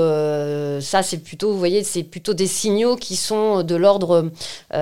ça 0.79 1.03
c'est 1.03 1.19
plutôt, 1.19 1.51
vous 1.51 1.59
voyez, 1.59 1.83
c'est 1.83 2.03
plutôt 2.03 2.33
des 2.33 2.47
signaux 2.47 2.95
qui 2.95 3.17
sont 3.17 3.61
de 3.61 3.75
l'ordre 3.75 4.31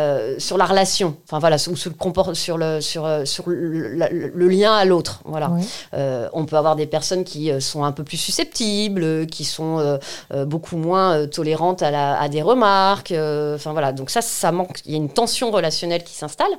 euh, 0.03 0.35
sur 0.37 0.57
la 0.57 0.65
relation, 0.65 1.15
enfin 1.25 1.39
voilà, 1.39 1.57
sur, 1.57 1.77
sur 1.77 1.91
le 1.91 2.33
sur 2.33 2.57
le 2.57 2.81
sur, 2.81 3.05
euh, 3.05 3.25
sur 3.25 3.45
le, 3.47 4.47
lien 4.47 4.73
à 4.73 4.85
l'autre, 4.85 5.21
voilà. 5.25 5.51
Euh, 5.93 6.27
on 6.33 6.45
peut 6.45 6.57
avoir 6.57 6.75
des 6.75 6.85
personnes 6.85 7.23
qui 7.23 7.51
sont 7.61 7.83
un 7.83 7.91
peu 7.91 8.03
plus 8.03 8.17
susceptibles, 8.17 9.25
qui 9.27 9.45
sont 9.45 9.99
beaucoup 10.45 10.77
moins 10.77 11.27
tolérantes 11.27 11.81
à, 11.81 11.91
la, 11.91 12.19
à 12.19 12.29
des 12.29 12.41
remarques, 12.41 13.11
enfin 13.11 13.71
voilà. 13.71 13.91
Donc 13.93 14.09
ça, 14.09 14.21
ça 14.21 14.51
manque. 14.51 14.79
Il 14.85 14.91
y 14.91 14.95
a 14.95 14.97
une 14.97 15.09
tension 15.09 15.51
relationnelle 15.51 16.03
qui 16.03 16.13
s'installe. 16.13 16.51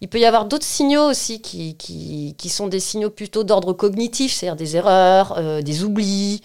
Il 0.00 0.08
peut 0.08 0.18
y 0.18 0.24
avoir 0.24 0.44
d'autres 0.46 0.66
signaux 0.66 1.10
aussi 1.10 1.40
qui, 1.40 1.76
qui, 1.76 2.34
qui, 2.38 2.48
sont 2.48 2.68
des 2.68 2.80
signaux 2.80 3.10
plutôt 3.10 3.44
d'ordre 3.44 3.72
cognitif, 3.72 4.32
c'est-à-dire 4.32 4.56
des 4.56 4.76
erreurs, 4.76 5.62
des 5.62 5.84
oublis, 5.84 6.42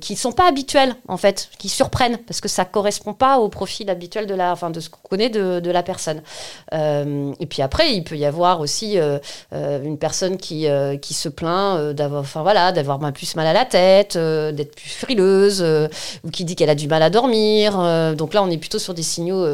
qui 0.00 0.16
sont 0.16 0.32
pas 0.32 0.48
habituels 0.48 0.94
en 1.08 1.16
fait, 1.16 1.48
qui 1.58 1.68
surprennent 1.68 2.18
parce 2.18 2.40
que 2.40 2.48
ça 2.48 2.64
correspond 2.64 3.14
pas 3.14 3.38
au 3.38 3.48
profil 3.48 3.90
habituel 3.90 4.26
de 4.26 4.34
la, 4.34 4.52
enfin 4.52 4.70
de 4.70 4.80
ce 4.80 4.88
de, 5.16 5.60
de 5.60 5.70
la 5.70 5.82
personne. 5.82 6.22
Euh, 6.72 7.32
et 7.40 7.46
puis 7.46 7.62
après, 7.62 7.92
il 7.94 8.04
peut 8.04 8.16
y 8.16 8.24
avoir 8.24 8.60
aussi 8.60 8.98
euh, 8.98 9.18
euh, 9.52 9.82
une 9.82 9.98
personne 9.98 10.36
qui, 10.36 10.66
qui 11.00 11.14
se 11.14 11.28
plaint 11.28 11.92
d'avoir, 11.92 12.20
enfin 12.22 12.42
voilà, 12.42 12.72
d'avoir 12.72 12.98
mal- 13.00 13.12
plus 13.12 13.34
mal 13.36 13.46
à 13.46 13.52
la 13.52 13.64
tête, 13.64 14.16
d'être 14.16 14.74
plus 14.74 14.90
frileuse, 14.90 15.62
ou 16.24 16.30
qui 16.30 16.44
dit 16.44 16.56
qu'elle 16.56 16.70
a 16.70 16.74
du 16.74 16.88
mal 16.88 17.02
à 17.02 17.10
dormir. 17.10 17.72
donc 18.16 18.34
là, 18.34 18.42
on 18.42 18.50
est 18.50 18.58
plutôt 18.58 18.78
sur 18.78 18.94
des 18.94 19.02
signaux, 19.02 19.46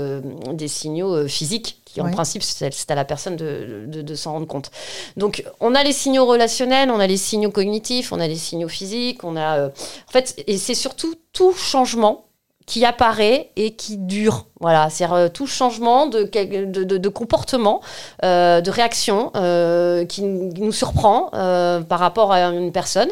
des 0.53 0.69
signaux 0.69 1.29
physiques 1.29 1.77
qui, 1.85 2.01
en 2.01 2.05
Ouais. 2.05 2.13
principe, 2.13 2.43
c'est 2.45 2.73
c'est 2.73 2.91
à 2.93 2.95
la 2.95 3.05
personne 3.05 3.35
de, 3.37 3.85
de- 3.89 4.03
de 4.03 4.15
s'en 4.15 4.33
rendre 4.33 4.47
compte. 4.47 4.71
Donc, 5.17 5.45
on 5.59 5.75
a 5.75 5.83
les 5.83 5.93
signaux 5.93 6.25
relationnels, 6.25 6.89
on 6.91 7.01
a 7.01 7.07
les 7.07 7.17
signaux 7.17 7.51
cognitifs, 7.51 8.13
on 8.13 8.21
a 8.21 8.29
les 8.29 8.37
signaux 8.37 8.69
physiques, 8.69 9.25
on 9.25 9.37
a, 9.37 9.59
euh, 9.59 9.69
en 10.09 10.13
fait, 10.13 10.43
et 10.47 10.57
c'est 10.57 10.75
surtout 10.77 11.15
tout 11.33 11.53
changement 11.53 12.27
qui 12.71 12.85
apparaît 12.85 13.51
et 13.57 13.73
qui 13.73 13.97
dure. 13.97 14.47
Voilà, 14.61 14.91
c'est 14.91 15.05
euh, 15.11 15.29
tout 15.29 15.49
changement 15.49 16.07
de, 16.07 17.09
comportement, 17.09 17.81
euh, 18.25 18.61
de 18.61 18.71
réaction 18.71 19.33
euh, 19.35 20.05
qui 20.05 20.23
nous 20.23 20.71
surprend 20.71 21.31
par 21.33 21.99
rapport 21.99 22.31
à 22.31 22.43
une 22.43 22.71
personne. 22.71 23.11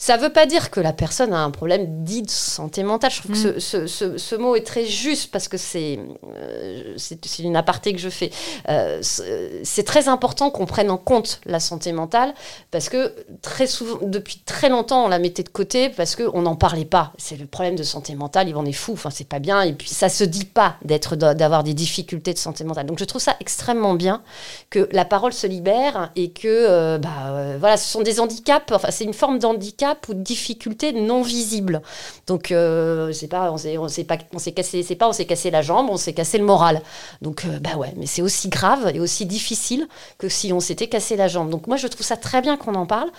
Ça 0.00 0.16
ne 0.16 0.22
veut 0.22 0.30
pas 0.32 0.46
dire 0.46 0.70
que 0.70 0.78
la 0.78 0.92
personne 0.92 1.32
a 1.32 1.40
un 1.40 1.50
problème 1.50 2.04
dit 2.04 2.22
de 2.22 2.30
santé 2.30 2.84
mentale. 2.84 3.10
Je 3.10 3.18
trouve 3.18 3.32
que 3.32 3.58
ce, 3.58 3.58
ce- 3.58 3.86
ce- 3.88 4.16
ce 4.16 4.34
mot 4.36 4.54
est 4.54 4.64
très 4.64 4.86
juste 4.86 5.32
parce 5.32 5.48
que 5.48 5.56
c'est 5.56 5.98
euh, 6.36 6.94
c'est 6.96 7.40
une 7.40 7.56
aparté 7.56 7.92
que 7.92 7.98
je 7.98 8.08
fais. 8.08 8.30
Euh, 8.68 9.00
c'est 9.02 9.82
très 9.82 10.06
important 10.06 10.50
qu'on 10.50 10.66
prenne 10.66 10.88
en 10.92 10.98
compte 10.98 11.40
la 11.46 11.58
santé 11.58 11.90
mentale 11.90 12.32
parce 12.70 12.88
que 12.88 13.12
très 13.42 13.66
souvent, 13.66 13.98
depuis 14.02 14.40
très 14.46 14.68
longtemps, 14.68 15.04
on 15.04 15.08
la 15.08 15.18
mettait 15.18 15.42
de 15.42 15.48
côté 15.48 15.88
parce 15.88 16.14
qu'on 16.14 16.42
n'en 16.42 16.54
parlait 16.54 16.84
pas. 16.84 17.12
C'est 17.18 17.36
le 17.36 17.46
problème 17.46 17.74
de 17.74 17.82
santé 17.82 18.14
mentale, 18.14 18.48
il 18.48 18.54
en 18.54 18.64
est 18.64 18.72
fou, 18.72 18.92
enfin, 18.92 19.10
c'est 19.10 19.28
pas 19.28 19.40
bien. 19.40 19.62
Et 19.62 19.72
puis, 19.72 19.88
ça 19.88 20.08
se 20.08 20.22
dit 20.22 20.44
pas 20.44 20.76
d'être, 20.84 21.16
d'avoir 21.16 21.64
des 21.64 21.74
difficultés 21.74 22.32
de 22.32 22.38
santé 22.38 22.62
mentale. 22.62 22.86
Donc, 22.86 23.00
je 23.00 23.04
trouve 23.04 23.20
ça 23.20 23.34
extrêmement 23.40 23.94
bien 23.94 24.22
que 24.70 24.88
la 24.92 25.04
parole 25.04 25.32
se 25.32 25.48
libère 25.48 26.12
et 26.14 26.30
que, 26.30 26.46
euh, 26.46 26.98
bah, 26.98 27.56
voilà, 27.58 27.76
ce 27.76 27.90
sont 27.90 28.02
des 28.02 28.20
handicaps, 28.20 28.70
enfin, 28.70 28.92
c'est 28.92 29.02
une 29.04 29.12
forme 29.14 29.40
d'handicap 29.40 29.87
ou 30.08 30.14
de 30.14 30.22
difficulté 30.22 30.92
non 30.92 31.22
visible. 31.22 31.82
Donc, 32.26 32.50
euh, 32.50 33.12
c'est 33.12 33.28
pas, 33.28 33.52
on 33.52 33.56
s'est, 33.56 33.76
s'est 33.88 34.04
pas, 34.04 34.18
on 34.32 34.38
s'est 34.38 34.52
cassé, 34.52 34.82
c'est 34.82 34.96
pas, 34.96 35.08
on 35.08 35.12
s'est 35.12 35.26
cassé 35.26 35.50
la 35.50 35.62
jambe, 35.62 35.88
on 35.90 35.96
s'est 35.96 36.12
cassé 36.12 36.38
le 36.38 36.44
moral. 36.44 36.82
Donc, 37.22 37.44
euh, 37.44 37.58
bah 37.60 37.76
ouais, 37.76 37.92
mais 37.96 38.06
c'est 38.06 38.22
aussi 38.22 38.48
grave 38.48 38.90
et 38.94 39.00
aussi 39.00 39.26
difficile 39.26 39.86
que 40.18 40.28
si 40.28 40.52
on 40.52 40.60
s'était 40.60 40.88
cassé 40.88 41.16
la 41.16 41.28
jambe. 41.28 41.50
Donc, 41.50 41.66
moi, 41.66 41.76
je 41.76 41.86
trouve 41.86 42.04
ça 42.04 42.16
très 42.16 42.40
bien 42.40 42.56
qu'on 42.56 42.74
en 42.74 42.86
parle. 42.86 43.10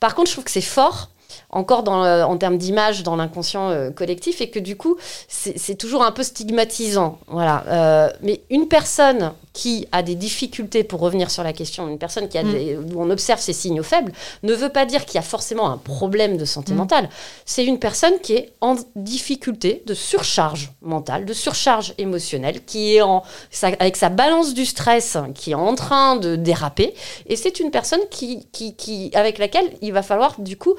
Par 0.00 0.14
contre, 0.14 0.28
je 0.28 0.34
trouve 0.34 0.44
que 0.44 0.50
c'est 0.50 0.60
fort 0.60 1.10
encore 1.50 1.82
dans, 1.82 2.04
euh, 2.04 2.22
en 2.24 2.36
termes 2.36 2.58
d'image 2.58 3.02
dans 3.02 3.16
l'inconscient 3.16 3.70
euh, 3.70 3.90
collectif 3.90 4.40
et 4.40 4.50
que 4.50 4.58
du 4.58 4.76
coup 4.76 4.96
c'est 5.28 5.74
toujours 5.76 6.02
un 6.04 6.12
peu 6.12 6.22
stigmatisant 6.22 7.18
voilà 7.28 7.64
Euh, 7.68 8.08
mais 8.22 8.40
une 8.50 8.68
personne 8.68 9.32
qui 9.52 9.88
a 9.92 10.02
des 10.02 10.14
difficultés 10.14 10.84
pour 10.84 11.00
revenir 11.00 11.30
sur 11.30 11.42
la 11.42 11.52
question 11.52 11.88
une 11.88 11.98
personne 11.98 12.28
qui 12.28 12.38
a 12.38 12.42
Mm. 12.44 12.52
des, 12.52 12.76
où 12.76 13.02
on 13.02 13.10
observe 13.10 13.40
ses 13.40 13.52
signaux 13.52 13.82
faibles 13.82 14.12
ne 14.44 14.54
veut 14.54 14.68
pas 14.68 14.86
dire 14.86 15.04
qu'il 15.04 15.16
y 15.16 15.18
a 15.18 15.22
forcément 15.22 15.68
un 15.70 15.78
problème 15.78 16.36
de 16.36 16.44
santé 16.44 16.72
Mm. 16.72 16.76
mentale 16.76 17.08
c'est 17.44 17.64
une 17.64 17.78
personne 17.78 18.18
qui 18.22 18.34
est 18.34 18.52
en 18.60 18.76
difficulté 19.12 19.82
de 19.86 19.94
surcharge 19.94 20.70
mentale 20.82 21.24
de 21.24 21.32
surcharge 21.32 21.94
émotionnelle 21.98 22.64
qui 22.64 22.96
est 22.96 23.02
en 23.02 23.22
sa- 23.50 23.68
avec 23.80 23.96
sa 23.96 24.08
balance 24.10 24.54
du 24.54 24.64
stress 24.66 25.16
qui 25.34 25.50
est 25.52 25.54
en 25.54 25.74
train 25.74 26.16
de 26.16 26.36
déraper 26.36 26.94
et 27.26 27.36
c'est 27.36 27.58
une 27.60 27.70
personne 27.70 28.00
qui, 28.10 28.46
qui, 28.52 28.74
qui, 28.76 29.10
avec 29.14 29.38
laquelle 29.38 29.68
il 29.82 29.92
va 29.92 30.02
falloir 30.02 30.32
du 30.40 30.56
coup 30.56 30.74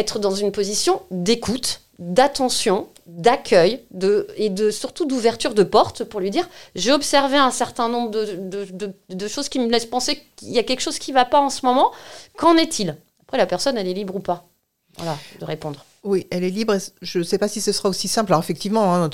être 0.00 0.18
dans 0.18 0.34
une 0.34 0.50
position 0.52 1.02
d'écoute, 1.10 1.82
d'attention, 1.98 2.86
d'accueil 3.06 3.80
de, 3.90 4.26
et 4.36 4.50
de, 4.50 4.70
surtout 4.70 5.04
d'ouverture 5.06 5.54
de 5.54 5.62
porte 5.62 6.04
pour 6.04 6.20
lui 6.20 6.30
dire 6.30 6.48
j'ai 6.74 6.92
observé 6.92 7.36
un 7.36 7.50
certain 7.50 7.88
nombre 7.88 8.10
de, 8.10 8.24
de, 8.36 8.64
de- 8.72 8.92
de 9.14 9.28
choses 9.28 9.48
qui 9.48 9.58
me 9.58 9.68
laissent 9.70 9.86
penser 9.86 10.20
qu'il 10.36 10.50
y 10.50 10.58
a 10.58 10.62
quelque 10.62 10.80
chose 10.80 10.98
qui 10.98 11.10
ne 11.12 11.16
va 11.16 11.24
pas 11.24 11.40
en 11.40 11.50
ce 11.50 11.64
moment. 11.66 11.90
Qu'en 12.36 12.56
est-il? 12.56 12.96
Après, 13.22 13.36
la 13.38 13.46
personne, 13.46 13.76
elle 13.78 13.88
est 13.88 13.94
libre 13.94 14.16
ou 14.16 14.20
pas? 14.20 14.46
Voilà, 14.96 15.16
de 15.38 15.44
répondre. 15.44 15.84
Oui, 16.02 16.26
elle 16.30 16.42
est 16.44 16.50
libre. 16.50 16.76
Je 17.02 17.18
ne 17.18 17.24
sais 17.24 17.38
pas 17.38 17.46
si 17.48 17.60
ce 17.60 17.72
sera 17.72 17.88
aussi 17.88 18.08
simple. 18.08 18.32
Alors 18.32 18.42
effectivement, 18.42 18.94
hein, 18.94 19.10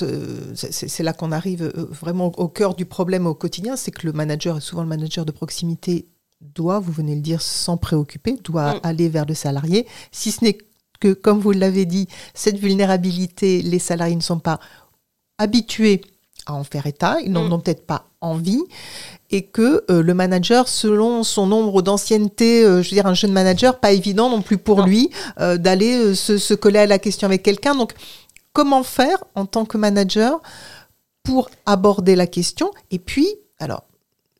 c'est- 0.55 1.02
là 1.02 1.12
qu'on 1.12 1.33
arrive 1.33 1.62
euh, 1.64 1.87
vraiment 1.90 2.26
au 2.37 2.49
cœur 2.49 2.75
du 2.75 2.87
problème 2.87 3.26
au 3.26 3.35
quotidien, 3.35 3.76
c'est 3.76 3.90
que 3.90 4.07
le 4.07 4.12
manager, 4.12 4.57
et 4.59 4.61
souvent 4.61 4.83
le 4.83 4.88
manager 4.88 5.25
de 5.26 5.33
proximité, 5.33 6.07
doit, 6.40 6.78
vous 6.78 6.93
venez 6.93 7.12
de 7.12 7.16
le 7.16 7.23
dire, 7.23 7.43
s'en 7.43 7.76
préoccuper, 7.76 8.37
doit 8.45 8.75
Mm. 8.75 8.81
aller 8.85 9.09
vers 9.09 9.26
le 9.26 9.35
salarié, 9.35 9.87
si 10.12 10.31
ce 10.33 10.45
n'est 10.45 10.59
que, 10.99 11.12
comme 11.12 11.38
vous 11.41 11.53
l'avez 11.53 11.85
dit, 11.85 12.09
cette 12.35 12.59
vulnérabilité, 12.59 13.62
les 13.62 13.79
salariés 13.79 14.17
ne 14.17 14.21
sont 14.21 14.38
pas 14.38 14.59
habitués 15.38 16.03
à 16.47 16.55
en 16.55 16.62
faire 16.65 16.87
état, 16.87 17.17
ils 17.25 17.33
n'en 17.33 17.49
Mm. 17.49 17.53
ont 17.55 17.59
peut-être 17.59 17.87
pas 17.87 18.07
envie, 18.21 18.62
et 19.31 19.43
que 19.43 19.85
euh, 19.91 20.00
le 20.03 20.15
manager, 20.15 20.69
selon 20.69 21.25
son 21.25 21.47
nombre 21.47 21.83
d'ancienneté, 21.83 22.62
euh, 22.65 22.83
je 22.83 22.91
veux 22.91 22.95
dire 22.95 23.07
un 23.07 23.15
jeune 23.15 23.33
manager, 23.33 23.81
pas 23.81 23.91
évident 23.93 24.31
non 24.31 24.43
plus 24.43 24.57
pour 24.59 24.79
Non. 24.79 24.87
lui 24.87 25.11
euh, 25.41 25.57
d'aller 25.59 26.15
se, 26.15 26.38
se 26.38 26.55
coller 26.55 26.79
à 26.79 26.87
la 26.87 26.99
question 27.00 27.26
avec 27.26 27.43
quelqu'un. 27.43 27.75
Donc, 27.75 27.93
comment 28.53 28.85
faire 28.85 29.25
en 29.35 29.45
tant 29.45 29.65
que 29.65 29.76
manager 29.76 30.41
pour 31.25 31.50
aborder 31.67 32.15
la 32.15 32.29
question? 32.29 32.71
Et 32.93 33.00
puis, 33.00 33.26
alors, 33.59 33.83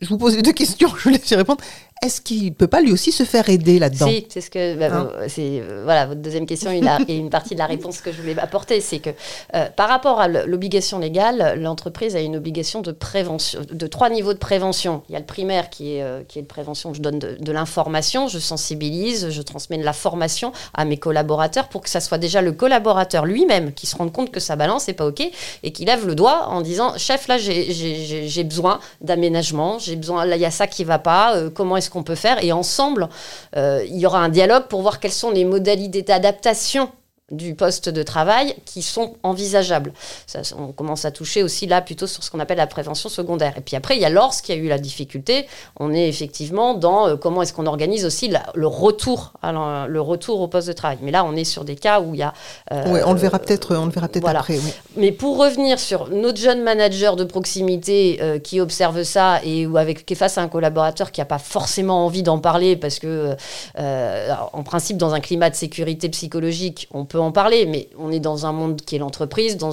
je 0.01 0.09
vous 0.09 0.17
pose 0.19 0.37
les 0.37 0.43
deux 0.43 0.53
questions, 0.53 0.89
je 0.97 1.03
vous 1.03 1.09
laisse 1.11 1.29
y 1.31 1.35
répondre. 1.35 1.63
Est-ce 2.03 2.21
qu'il 2.21 2.53
peut 2.55 2.67
pas 2.67 2.83
lui 2.83 2.93
aussi 2.93 3.11
se 3.11 3.23
faire 3.25 3.49
aider 3.49 3.79
là-dedans 3.79 4.07
Si, 4.07 4.27
c'est 4.29 4.43
ce 4.43 4.51
que. 4.51 4.77
bah, 4.77 4.89
Hein 4.93 5.11
euh, 5.17 5.27
c'est, 5.29 5.61
euh, 5.63 5.81
voilà, 5.83 6.07
votre 6.07 6.21
deuxième 6.21 6.45
question, 6.47 6.71
il 6.71 6.87
a, 6.87 6.99
et 7.09 7.17
une 7.17 7.31
partie 7.31 7.55
de 7.55 7.59
la 7.59 7.67
réponse 7.67 8.01
que 8.03 8.13
je 8.13 8.21
voulais 8.21 8.39
apporter, 8.39 8.81
c'est 8.83 8.99
que 8.99 9.11
euh, 9.55 9.67
par 9.75 9.89
rapport 9.89 10.21
à 10.21 10.29
l'obligation 10.29 10.99
légale, 10.99 11.59
l'entreprise 11.59 12.15
a 12.15 12.21
une 12.21 12.37
obligation 12.37 12.83
de 12.83 12.93
prévention, 12.93 13.61
de 13.71 13.87
trois 13.87 14.11
niveaux 14.11 14.35
de 14.35 14.39
prévention. 14.39 15.03
Il 15.09 15.13
y 15.15 15.17
a 15.17 15.21
le 15.21 15.25
primaire 15.25 15.71
qui 15.71 15.97
est, 15.97 16.03
euh, 16.03 16.21
qui 16.29 16.39
est 16.39 16.43
de 16.43 16.47
prévention, 16.47 16.93
je 16.93 17.01
donne 17.01 17.19
de, 17.19 17.37
de 17.41 17.53
l'information, 17.53 18.29
je 18.29 18.39
sensibilise, 18.39 19.31
je 19.31 19.43
transmets 19.43 19.79
de 19.79 19.85
la 19.85 19.95
formation 19.95 20.53
à 20.75 20.85
mes 20.85 20.99
collaborateurs 20.99 21.69
pour 21.69 21.81
que 21.81 21.89
ça 21.89 22.01
soit 22.01 22.19
déjà 22.19 22.43
le 22.43 22.53
collaborateur 22.53 23.25
lui-même 23.25 23.73
qui 23.73 23.87
se 23.87 23.97
rende 23.97 24.13
compte 24.13 24.31
que 24.31 24.39
sa 24.41 24.55
balance 24.55 24.87
n'est 24.87 24.95
pas 24.95 25.07
OK 25.07 25.23
et 25.63 25.73
qui 25.73 25.87
lève 25.87 26.07
le 26.07 26.15
doigt 26.15 26.49
en 26.51 26.61
disant 26.61 26.93
Chef, 26.99 27.27
là, 27.27 27.39
j'ai- 27.39 28.45
besoin 28.45 28.81
d'aménagement, 29.01 29.79
j'ai 29.79 29.97
besoin, 29.97 30.25
là, 30.27 30.37
il 30.37 30.43
y 30.43 30.45
a 30.45 30.51
ça 30.51 30.67
qui 30.67 30.85
va 30.85 30.99
pas, 30.99 31.37
euh, 31.37 31.51
comment 31.51 31.77
est-ce 31.77 31.86
qu'on 31.91 32.03
peut 32.03 32.15
faire. 32.15 32.43
Et 32.43 32.53
ensemble, 32.53 33.09
euh, 33.57 33.85
il 33.89 33.97
y 33.97 34.07
aura 34.07 34.21
un 34.21 34.29
dialogue 34.29 34.65
pour 34.69 34.83
voir 34.83 35.01
quelles 35.01 35.13
sont 35.13 35.31
les 35.31 35.45
modalités 35.45 36.03
d'adaptation 36.03 36.91
du 37.33 37.57
poste 37.57 37.89
de 37.89 38.03
travail 38.05 38.55
qui 38.65 38.83
sont 38.83 39.15
envisageables. 39.25 39.93
Ça, 40.29 40.43
on 40.57 40.71
commence 40.71 41.05
à 41.05 41.11
toucher 41.11 41.43
aussi 41.43 41.67
là 41.67 41.83
plutôt 41.83 42.07
sur 42.07 42.23
ce 42.23 42.31
qu'on 42.31 42.39
appelle 42.39 42.59
la 42.59 42.69
prévention 42.69 43.09
secondaire. 43.09 43.55
Et 43.57 43.61
puis 43.63 43.75
après, 43.75 43.97
il 43.97 44.01
y 44.01 44.05
a 44.05 44.11
lorsqu'il 44.11 44.55
y 44.55 44.59
a 44.59 44.63
eu 44.63 44.69
la 44.69 44.79
difficulté, 44.79 45.47
on 45.81 45.93
est 45.93 46.09
effectivement 46.09 46.75
dans 46.75 47.09
euh, 47.09 47.17
comment 47.17 47.43
est-ce 47.43 47.53
qu'on 47.53 47.67
organise 47.67 48.05
aussi 48.05 48.29
la- 48.29 48.47
le 48.55 48.69
retour, 48.69 49.33
à 49.43 49.87
le 49.89 50.01
retour 50.01 50.41
au 50.41 50.47
poste 50.47 50.69
de 50.69 50.73
travail. 50.73 50.99
Mais 51.03 51.11
là, 51.11 51.25
on 51.25 51.35
est 51.35 51.43
sur 51.45 51.65
des 51.65 51.75
cas 51.75 52.01
où 52.01 52.15
il 52.15 52.21
y 52.21 52.23
a... 52.23 52.33
euh, 52.73 52.93
Ouais, 52.93 53.03
on 53.05 53.13
le 53.13 53.19
verra 53.19 53.41
peut-être, 53.41 53.75
on 53.77 53.87
le 53.87 53.91
verra 53.93 54.07
peut-être 54.07 54.23
voilà. 54.23 54.41
après. 54.41 54.59
oui. 54.59 54.73
Mais 54.97 55.11
pour 55.11 55.37
revenir 55.39 55.81
sur 55.81 56.09
notre 56.11 56.39
jeune 56.39 56.63
manager 56.63 57.17
de 57.17 57.25
proximité 57.25 58.19
euh, 58.23 58.39
qui 58.39 58.61
observe 58.61 59.03
ça 59.03 59.41
et 59.43 59.67
ou 59.67 59.77
avec, 59.79 60.07
qui 60.07 60.13
est 60.13 60.17
face 60.17 60.39
à 60.39 60.43
un 60.43 60.49
collaborateur 60.49 61.11
qui 61.11 61.21
n'a 61.21 61.25
pas 61.25 61.39
forcément 61.39 62.07
envie 62.07 62.23
d'en 62.23 62.39
parler 62.39 62.77
parce 62.77 63.01
que, 63.01 63.35
euh, 63.79 64.33
alors, 64.33 64.51
en 64.53 64.63
principe, 64.63 64.97
dans 64.97 65.13
un 65.13 65.21
climat 65.21 65.51
de 65.51 65.57
sécurité 65.57 66.09
psychologique, 66.09 66.89
on 66.93 67.05
peut 67.05 67.16
en 67.21 67.33
parler, 67.33 67.67
mais 67.67 67.89
on 67.99 68.11
est 68.11 68.21
dans 68.21 68.47
un 68.47 68.53
monde 68.53 68.81
qui 68.81 68.97
est 68.97 68.99
l'entreprise. 68.99 69.57
Dans, 69.57 69.73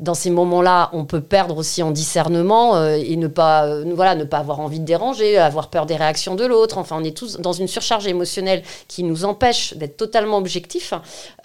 dans 0.00 0.14
ces 0.14 0.30
moments-là, 0.30 0.90
on 0.92 1.04
peut 1.04 1.20
perdre 1.20 1.56
aussi 1.56 1.82
en 1.82 1.90
discernement 1.90 2.76
euh, 2.76 2.96
et 2.96 3.16
ne 3.16 3.26
pas, 3.26 3.66
euh, 3.66 3.84
voilà, 3.94 4.14
ne 4.14 4.24
pas 4.24 4.38
avoir 4.38 4.60
envie 4.60 4.80
de 4.80 4.84
déranger, 4.84 5.38
avoir 5.38 5.70
peur 5.70 5.86
des 5.86 5.96
réactions 5.96 6.34
de 6.34 6.44
l'autre. 6.44 6.78
Enfin, 6.78 6.96
on 7.00 7.04
est 7.04 7.16
tous 7.16 7.38
dans 7.38 7.52
une 7.52 7.68
surcharge 7.68 8.06
émotionnelle 8.06 8.62
qui 8.88 9.02
nous 9.02 9.24
empêche 9.24 9.74
d'être 9.74 9.96
totalement 9.96 10.38
objectif. 10.38 10.94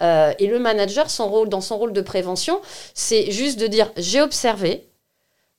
Euh, 0.02 0.32
et 0.38 0.46
le 0.46 0.58
manager, 0.58 1.10
son 1.10 1.28
rôle, 1.28 1.48
dans 1.48 1.60
son 1.60 1.78
rôle 1.78 1.92
de 1.92 2.00
prévention, 2.00 2.60
c'est 2.94 3.30
juste 3.30 3.58
de 3.58 3.66
dire 3.66 3.90
j'ai 3.96 4.20
observé, 4.20 4.88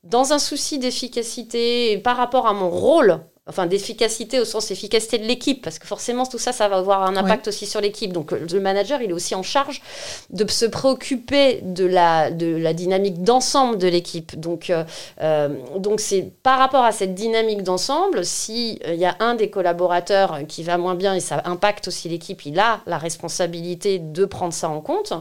dans 0.04 0.34
un 0.34 0.40
souci 0.40 0.80
d'efficacité 0.80 1.98
par 1.98 2.18
rapport 2.18 2.48
à 2.48 2.54
mon 2.54 2.70
rôle, 2.70 3.20
enfin 3.46 3.66
d'efficacité 3.66 4.40
au 4.40 4.46
sens 4.46 4.72
efficacité 4.72 5.18
de 5.18 5.26
l'équipe, 5.26 5.62
parce 5.62 5.78
que 5.78 5.86
forcément 5.86 6.26
tout 6.26 6.38
ça, 6.38 6.54
ça 6.54 6.70
va 6.70 6.78
avoir 6.78 7.04
un 7.04 7.18
impact 7.18 7.50
aussi 7.50 7.66
sur 7.66 7.82
l'équipe. 7.82 8.14
Donc 8.14 8.32
le 8.32 8.60
manager, 8.62 9.02
il 9.02 9.10
est 9.10 9.14
aussi 9.14 9.36
en 9.36 9.44
charge 9.44 9.82
de 10.30 10.50
se 10.50 10.66
préoccuper 10.66 11.60
de 11.62 11.86
la, 11.86 12.32
de 12.32 12.56
la 12.56 12.74
dynamique 12.74 13.22
d'ensemble 13.22 13.78
de 13.78 13.88
l'équipe. 13.88 14.40
Donc 14.40 14.70
euh, 14.70 14.86
euh, 15.22 15.50
donc 15.78 16.00
c'est 16.00 16.32
par 16.42 16.58
rapport 16.58 16.86
à 16.86 16.94
cette 16.94 17.16
dynamique 17.16 17.64
d'ensemble, 17.64 18.24
s'il 18.24 18.80
y 18.96 19.06
a 19.06 19.18
un 19.20 19.36
des 19.36 19.50
collaborateurs 19.50 20.40
qui 20.48 20.64
va 20.64 20.78
moins 20.78 20.96
bien 20.96 21.14
et 21.14 21.20
ça 21.20 21.42
impacte 21.44 21.90
aussi 21.90 22.08
l'équipe, 22.08 22.46
il 22.46 22.60
a 22.60 22.80
la 22.86 22.98
responsabilité 22.98 24.00
de 24.00 24.24
prendre 24.24 24.54
ça 24.54 24.70
en 24.70 24.80
compte 24.80 25.12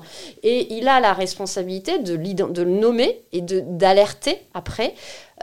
et 0.45 0.73
il 0.75 0.87
a 0.87 1.01
la 1.01 1.13
responsabilité 1.13 1.99
de, 1.99 2.17
de 2.17 2.63
le 2.63 2.71
nommer 2.71 3.25
et 3.33 3.41
d'alerter 3.41 4.39
après 4.55 4.95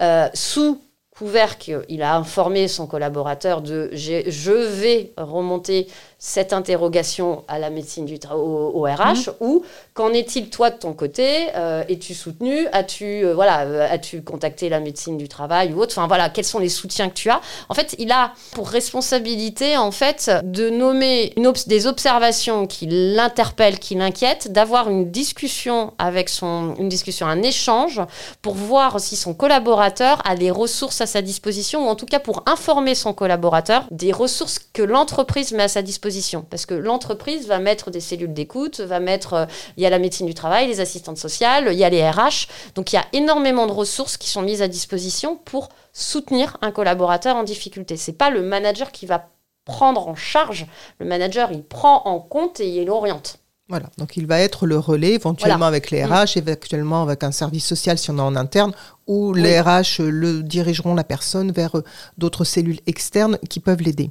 euh, 0.02 0.30
sous 0.34 0.80
couvert 1.20 1.58
qu'il 1.58 2.02
a 2.02 2.16
informé 2.16 2.70
son 2.70 2.88
collaborateur 2.88 3.62
de 3.62 3.90
je 3.94 4.52
vais 4.52 5.12
remonter 5.18 5.88
cette 6.18 6.52
interrogation 6.52 7.44
à 7.48 7.60
la 7.60 7.70
médecine 7.70 8.06
du 8.06 8.20
au, 8.34 8.84
RH 8.84 9.32
ou 9.40 9.64
qu'en 9.94 10.12
est-il 10.12 10.50
toi 10.50 10.70
de 10.70 10.78
ton 10.78 10.92
côté? 10.92 11.48
Euh, 11.56 11.84
Es-tu 11.88 12.14
soutenu? 12.14 12.68
As-tu 12.74 13.26
euh, 13.26 13.34
voilà 13.34 13.62
euh, 13.62 13.88
as-tu 13.90 14.22
contacté 14.22 14.68
la 14.68 14.82
médecine 14.82 15.18
du 15.18 15.30
travail 15.30 15.74
ou 15.74 15.82
autre? 15.82 15.94
Enfin 15.98 16.08
voilà, 16.08 16.30
quels 16.30 16.46
sont 16.46 16.60
les 16.60 16.68
soutiens 16.68 17.08
que 17.08 17.14
tu 17.14 17.30
as? 17.30 17.40
En 17.70 17.74
fait, 17.74 17.96
il 18.00 18.12
a 18.12 18.34
pour 18.52 18.70
responsabilité 18.70 19.78
en 19.78 19.92
fait 19.92 20.30
de 20.44 20.70
nommer 20.70 21.34
une 21.38 21.52
des 21.68 21.88
observations 21.88 22.68
qui 22.68 22.88
l'interpellent, 22.90 23.80
qui 23.80 23.96
l'inquiètent, 23.96 24.52
d'avoir 24.52 24.90
une 24.90 25.12
discussion 25.12 25.94
avec 26.00 26.28
son 26.28 26.76
une 26.80 26.90
discussion, 26.90 27.28
un 27.28 27.42
échange 27.42 28.02
pour 28.42 28.56
voir 28.56 29.00
si 29.00 29.16
son 29.16 29.34
collaborateur 29.34 30.22
a 30.26 30.36
des 30.36 30.52
ressources 30.52 31.00
à 31.00 31.06
sa 31.10 31.22
disposition 31.22 31.86
ou 31.86 31.90
en 31.90 31.96
tout 31.96 32.06
cas 32.06 32.20
pour 32.20 32.44
informer 32.46 32.96
son 32.96 33.14
collaborateur 33.14 33.86
des 33.92 34.14
ressources 34.14 34.60
que 34.60 34.82
l'entreprise 34.82 35.52
met 35.52 35.64
à 35.64 35.68
sa 35.68 35.82
disposition 35.82 36.46
parce 36.50 36.66
que 36.66 36.74
l'entreprise 36.74 37.48
va 37.48 37.60
mettre 37.60 37.92
des 37.92 38.00
cellules 38.00 38.34
d'écoute, 38.34 38.80
va 38.80 39.02
mettre, 39.02 39.34
euh, 39.34 39.46
il 39.76 39.84
y 39.84 39.86
a 39.86 39.90
la 39.90 40.00
médecine 40.00 40.28
du 40.28 40.34
travail, 40.34 40.68
les 40.68 40.80
assistantes 40.80 41.18
sociales, 41.18 41.70
il 41.72 41.78
y 41.78 41.84
a 41.84 41.90
les 41.90 42.10
RH. 42.10 42.48
Donc 42.76 42.94
il 42.94 42.96
y 42.96 43.00
a 43.00 43.06
énormément 43.12 43.68
de 43.68 43.74
ressources 43.74 44.16
qui 44.16 44.30
sont 44.30 44.42
mises 44.42 44.62
à 44.62 44.68
disposition 44.68 45.36
pour 45.36 45.70
soutenir 45.92 46.58
un 46.62 46.72
collaborateur 46.72 47.36
en 47.36 47.44
difficulté. 47.44 47.98
C'est 47.98 48.14
pas 48.14 48.30
le 48.30 48.42
manager 48.42 48.92
qui 48.92 49.06
va 49.06 49.28
prendre 49.66 50.08
en 50.08 50.16
charge. 50.16 50.66
Le 51.00 51.06
manager, 51.06 51.52
il 51.52 51.64
prend 51.64 52.04
en 52.06 52.20
compte 52.20 52.60
et 52.60 52.68
il 52.68 52.90
oriente. 52.90 53.40
Voilà, 53.70 53.86
donc 54.00 54.18
il 54.18 54.26
va 54.26 54.40
être 54.40 54.66
le 54.66 54.80
relais 54.80 55.14
éventuellement 55.14 55.66
avec 55.66 55.92
les 55.92 56.04
RH, 56.04 56.36
mm. 56.36 56.40
éventuellement 56.40 57.04
avec 57.04 57.24
un 57.24 57.32
service 57.32 57.66
social 57.66 57.98
si 57.98 58.10
on 58.10 58.18
est 58.18 58.22
en 58.22 58.36
interne, 58.36 58.74
ou 59.08 59.34
les 59.34 59.62
RH 59.62 60.02
le 60.02 60.42
dirigeront 60.42 60.96
la 60.96 61.04
personne 61.04 61.52
vers 61.52 61.78
euh, 61.78 61.84
d'autres 62.18 62.44
cellules 62.44 62.80
externes 62.88 63.38
qui 63.48 63.60
peuvent 63.60 63.82
l'aider. 63.82 64.10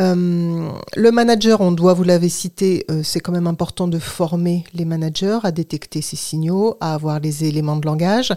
Euh, 0.00 0.68
le 0.96 1.10
manager, 1.12 1.60
on 1.60 1.70
doit, 1.70 1.92
vous 1.92 2.02
l'avez 2.02 2.28
cité, 2.28 2.84
euh, 2.90 3.02
c'est 3.04 3.20
quand 3.20 3.32
même 3.32 3.46
important 3.46 3.86
de 3.86 3.98
former 3.98 4.64
les 4.74 4.84
managers 4.84 5.38
à 5.44 5.52
détecter 5.52 6.02
ces 6.02 6.16
signaux, 6.16 6.76
à 6.80 6.94
avoir 6.94 7.20
les 7.20 7.44
éléments 7.44 7.76
de 7.76 7.86
langage, 7.86 8.32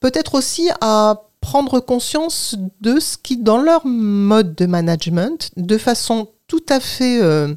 peut-être 0.00 0.34
aussi 0.34 0.70
à 0.80 1.22
prendre 1.40 1.80
conscience 1.80 2.56
de 2.80 3.00
ce 3.00 3.16
qui, 3.16 3.36
dans 3.36 3.58
leur 3.58 3.86
mode 3.86 4.54
de 4.54 4.66
management, 4.66 5.50
de 5.56 5.78
façon 5.78 6.28
tout 6.46 6.64
à 6.68 6.80
fait, 6.80 7.22
euh, 7.22 7.54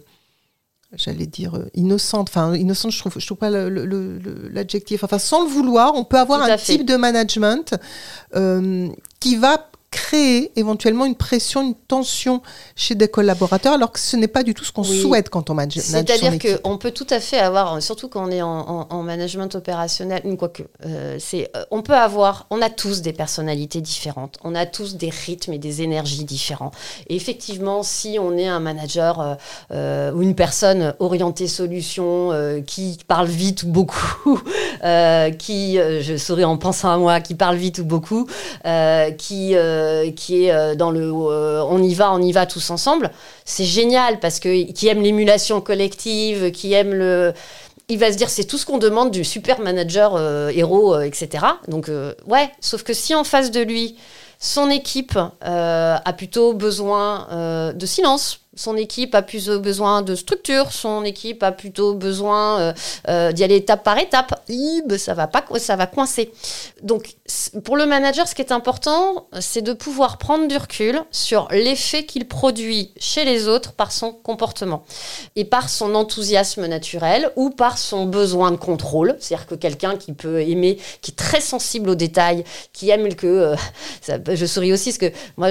j'allais 0.95 1.27
dire, 1.27 1.59
innocente, 1.73 2.29
enfin 2.29 2.55
innocente, 2.55 2.91
je 2.91 2.99
trouve, 2.99 3.13
je 3.17 3.25
trouve 3.25 3.37
pas 3.37 3.49
l'adjectif, 3.49 5.03
enfin 5.03 5.19
sans 5.19 5.43
le 5.43 5.49
vouloir, 5.49 5.95
on 5.95 6.03
peut 6.03 6.19
avoir 6.19 6.41
un 6.41 6.57
type 6.57 6.85
de 6.85 6.95
management 6.95 7.75
qui 9.19 9.35
va 9.35 9.69
créer 9.95 10.51
éventuellement 10.55 11.05
une 11.05 11.15
pression, 11.15 11.61
une 11.61 11.73
tension 11.73 12.41
chez 12.75 12.95
des 12.95 13.07
collaborateurs, 13.07 13.73
alors 13.73 13.91
que 13.91 13.99
ce 13.99 14.17
n'est 14.17 14.27
pas 14.27 14.43
du 14.43 14.53
tout 14.53 14.65
ce 14.65 14.71
qu'on 14.71 14.83
souhaite 14.83 15.29
quand 15.29 15.49
on 15.49 15.53
manage. 15.53 15.75
C'est-à-dire 15.75 16.33
qu'on 16.37 16.77
peut 16.77 16.91
tout 16.91 17.07
à 17.09 17.19
fait 17.19 17.39
avoir, 17.39 17.81
surtout 17.81 18.09
quand 18.09 18.27
on 18.27 18.31
est 18.31 18.41
en, 18.41 19.03
management 19.03 19.53
opérationnel, 19.55 20.21
quoique, 20.37 20.63
euh, 20.85 21.17
c'est, 21.19 21.49
euh, 21.55 21.63
on 21.71 21.81
peut 21.81 21.95
avoir, 21.95 22.47
on 22.49 22.61
a 22.61 22.69
tous 22.69 23.01
des 23.01 23.13
personnalités 23.13 23.81
différentes, 23.81 24.37
on 24.43 24.55
a 24.55 24.65
tous 24.65 24.95
des 24.95 25.09
rythmes 25.09 25.53
et 25.53 25.59
des 25.59 25.81
énergies 25.81 26.23
différents. 26.23 26.71
Et 27.07 27.15
effectivement, 27.15 27.83
si 27.83 28.17
on 28.19 28.37
est 28.37 28.47
un 28.47 28.59
manager 28.59 29.37
euh, 29.71 30.11
ou 30.11 30.21
une 30.21 30.35
personne 30.35 30.93
orientée 30.99 31.47
solution, 31.47 32.31
qui 32.65 32.97
parle 33.07 33.27
vite 33.27 33.63
ou 33.63 33.67
beaucoup, 33.67 34.39
qui, 35.39 35.77
je 35.77 36.17
souris 36.17 36.45
en 36.45 36.57
pensant 36.57 36.91
à 36.91 36.97
moi, 36.97 37.21
qui 37.21 37.35
parle 37.35 37.55
vite 37.55 37.79
ou 37.79 37.85
beaucoup, 37.85 38.27
qui 39.17 39.55
euh, 39.85 40.11
qui 40.11 40.45
est 40.45 40.51
euh, 40.51 40.75
dans 40.75 40.91
le 40.91 41.11
euh, 41.11 41.63
on 41.69 41.81
y 41.81 41.93
va, 41.93 42.11
on 42.11 42.21
y 42.21 42.31
va 42.31 42.45
tous 42.45 42.69
ensemble, 42.69 43.11
c'est 43.45 43.63
génial 43.63 44.19
parce 44.19 44.39
que 44.39 44.71
qui 44.71 44.87
aime 44.87 45.01
l'émulation 45.01 45.61
collective, 45.61 46.51
qui 46.51 46.73
aime 46.73 46.93
le 46.93 47.33
il 47.87 47.99
va 47.99 48.11
se 48.11 48.17
dire 48.17 48.29
c'est 48.29 48.45
tout 48.45 48.57
ce 48.57 48.65
qu'on 48.65 48.79
demande 48.79 49.11
du 49.11 49.23
super 49.23 49.59
manager 49.59 50.19
héros, 50.49 50.99
etc. 51.01 51.45
Donc 51.67 51.91
ouais, 52.25 52.49
sauf 52.59 52.81
que 52.81 52.93
si 52.93 53.13
en 53.13 53.23
face 53.23 53.51
de 53.51 53.61
lui, 53.61 53.95
son 54.39 54.71
équipe 54.71 55.19
a 55.41 56.13
plutôt 56.17 56.53
besoin 56.53 57.27
de 57.75 57.85
silence, 57.85 58.39
son 58.55 58.77
équipe 58.77 59.13
a 59.15 59.21
plus 59.21 59.49
besoin 59.49 60.01
de 60.01 60.15
structure, 60.15 60.71
son 60.71 61.03
équipe 61.03 61.43
a 61.43 61.51
plutôt 61.51 61.93
besoin 61.93 62.59
euh, 62.59 62.73
euh, 63.09 63.31
d'y 63.31 63.43
aller 63.43 63.57
étape 63.57 63.83
par 63.83 63.97
étape. 63.97 64.33
ça 64.97 65.13
va 65.13 65.27
pas, 65.27 65.43
ça 65.57 65.75
va 65.75 65.87
coincer. 65.87 66.31
Donc, 66.81 67.15
pour 67.63 67.75
le 67.75 67.85
manager, 67.85 68.27
ce 68.27 68.35
qui 68.35 68.41
est 68.41 68.51
important, 68.51 69.27
c'est 69.39 69.61
de 69.61 69.73
pouvoir 69.73 70.17
prendre 70.17 70.47
du 70.47 70.57
recul 70.57 71.01
sur 71.11 71.47
l'effet 71.51 72.05
qu'il 72.05 72.27
produit 72.27 72.91
chez 72.97 73.25
les 73.25 73.47
autres 73.47 73.73
par 73.73 73.91
son 73.91 74.11
comportement 74.11 74.83
et 75.35 75.45
par 75.45 75.69
son 75.69 75.95
enthousiasme 75.95 76.65
naturel 76.67 77.31
ou 77.35 77.49
par 77.49 77.77
son 77.77 78.05
besoin 78.05 78.51
de 78.51 78.57
contrôle. 78.57 79.15
C'est-à-dire 79.19 79.47
que 79.47 79.55
quelqu'un 79.55 79.97
qui 79.97 80.13
peut 80.13 80.41
aimer, 80.41 80.77
qui 81.01 81.11
est 81.11 81.15
très 81.15 81.41
sensible 81.41 81.89
aux 81.89 81.95
détails, 81.95 82.43
qui 82.73 82.89
aime 82.89 83.13
que, 83.15 83.27
euh, 83.27 83.55
je 84.33 84.45
souris 84.45 84.73
aussi 84.73 84.89
parce 84.89 85.11
que 85.11 85.17
moi, 85.37 85.49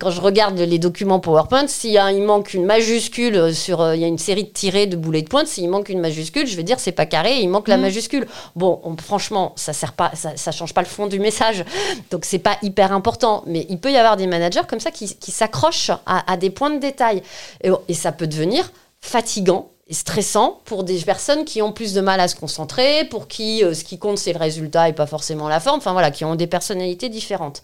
quand 0.00 0.10
je 0.10 0.20
regarde 0.20 0.58
les 0.58 0.78
documents 0.78 1.20
PowerPoint, 1.20 1.66
s'il 1.66 1.90
y 1.90 1.98
a 1.98 2.04
un 2.04 2.21
manque 2.24 2.54
une 2.54 2.64
majuscule 2.64 3.54
sur, 3.54 3.80
euh, 3.80 3.94
il 3.94 4.02
y 4.02 4.04
a 4.04 4.08
une 4.08 4.18
série 4.18 4.44
de 4.44 4.50
tirés 4.50 4.86
de 4.86 4.96
boulets 4.96 5.22
de 5.22 5.28
pointe, 5.28 5.46
s'il 5.46 5.68
manque 5.68 5.88
une 5.88 6.00
majuscule, 6.00 6.46
je 6.46 6.56
vais 6.56 6.62
dire 6.62 6.80
c'est 6.80 6.92
pas 6.92 7.06
carré, 7.06 7.40
il 7.40 7.48
manque 7.48 7.68
la 7.68 7.76
mm. 7.76 7.82
majuscule. 7.82 8.26
Bon, 8.56 8.80
franchement, 9.02 9.52
ça 9.56 9.72
sert 9.72 9.92
pas, 9.92 10.10
ça, 10.14 10.36
ça, 10.36 10.52
change 10.52 10.74
pas 10.74 10.82
le 10.82 10.86
fond 10.86 11.06
du 11.06 11.18
message, 11.18 11.64
donc 12.10 12.24
c'est 12.24 12.38
pas 12.38 12.56
hyper 12.62 12.92
important. 12.92 13.42
Mais 13.46 13.66
il 13.68 13.78
peut 13.78 13.92
y 13.92 13.96
avoir 13.96 14.16
des 14.16 14.26
managers 14.26 14.62
comme 14.68 14.80
ça 14.80 14.90
qui, 14.90 15.14
qui 15.16 15.30
s'accrochent 15.30 15.90
à, 16.06 16.36
des 16.36 16.50
points 16.50 16.70
de 16.70 16.78
détail, 16.78 17.22
et, 17.62 17.94
ça 17.94 18.12
peut 18.12 18.26
devenir 18.26 18.72
fatigant 19.00 19.70
et 19.88 19.94
stressant 19.94 20.60
pour 20.64 20.84
des 20.84 20.98
personnes 21.00 21.44
qui 21.44 21.60
ont 21.60 21.72
plus 21.72 21.92
de 21.92 22.00
mal 22.00 22.20
à 22.20 22.28
se 22.28 22.36
concentrer, 22.36 23.04
pour 23.10 23.28
qui 23.28 23.64
euh, 23.64 23.74
ce 23.74 23.84
qui 23.84 23.98
compte 23.98 24.18
c'est 24.18 24.32
le 24.32 24.38
résultat 24.38 24.88
et 24.88 24.92
pas 24.92 25.06
forcément 25.06 25.48
la 25.48 25.60
forme, 25.60 25.78
enfin 25.78 25.92
voilà, 25.92 26.10
qui 26.10 26.24
ont 26.24 26.34
des 26.34 26.46
personnalités 26.46 27.08
différentes. 27.08 27.62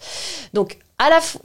Donc 0.53 0.77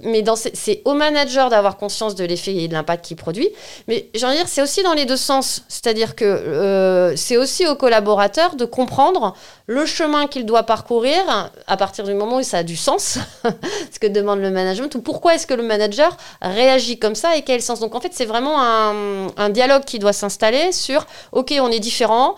mais 0.00 0.24
c'est 0.54 0.82
au 0.84 0.94
manager 0.94 1.48
d'avoir 1.48 1.76
conscience 1.76 2.14
de 2.14 2.24
l'effet 2.24 2.54
et 2.54 2.68
de 2.68 2.72
l'impact 2.72 3.04
qu'il 3.04 3.16
produit. 3.16 3.48
Mais 3.86 4.08
j'ai 4.14 4.26
envie 4.26 4.34
de 4.34 4.40
dire, 4.40 4.48
c'est 4.48 4.62
aussi 4.62 4.82
dans 4.82 4.94
les 4.94 5.04
deux 5.04 5.16
sens. 5.16 5.62
C'est-à-dire 5.68 6.16
que 6.16 6.24
euh, 6.24 7.16
c'est 7.16 7.36
aussi 7.36 7.66
au 7.66 7.76
collaborateur 7.76 8.56
de 8.56 8.64
comprendre 8.64 9.34
le 9.66 9.86
chemin 9.86 10.26
qu'il 10.26 10.44
doit 10.44 10.64
parcourir 10.64 11.50
à 11.66 11.76
partir 11.76 12.04
du 12.04 12.14
moment 12.14 12.38
où 12.38 12.42
ça 12.42 12.58
a 12.58 12.62
du 12.62 12.76
sens, 12.76 13.18
ce 13.92 13.98
que 13.98 14.06
demande 14.06 14.40
le 14.40 14.50
management, 14.50 14.94
ou 14.96 15.00
pourquoi 15.00 15.34
est-ce 15.34 15.46
que 15.46 15.54
le 15.54 15.62
manager 15.62 16.16
réagit 16.42 16.98
comme 16.98 17.14
ça 17.14 17.36
et 17.36 17.42
quel 17.42 17.62
sens. 17.62 17.80
Donc 17.80 17.94
en 17.94 18.00
fait, 18.00 18.12
c'est 18.12 18.26
vraiment 18.26 18.60
un, 18.60 19.50
dialogue 19.50 19.84
qui 19.84 19.98
doit 19.98 20.12
s'installer 20.12 20.72
sur, 20.72 21.06
OK, 21.32 21.54
on 21.60 21.70
est 21.70 21.80
différents. 21.80 22.34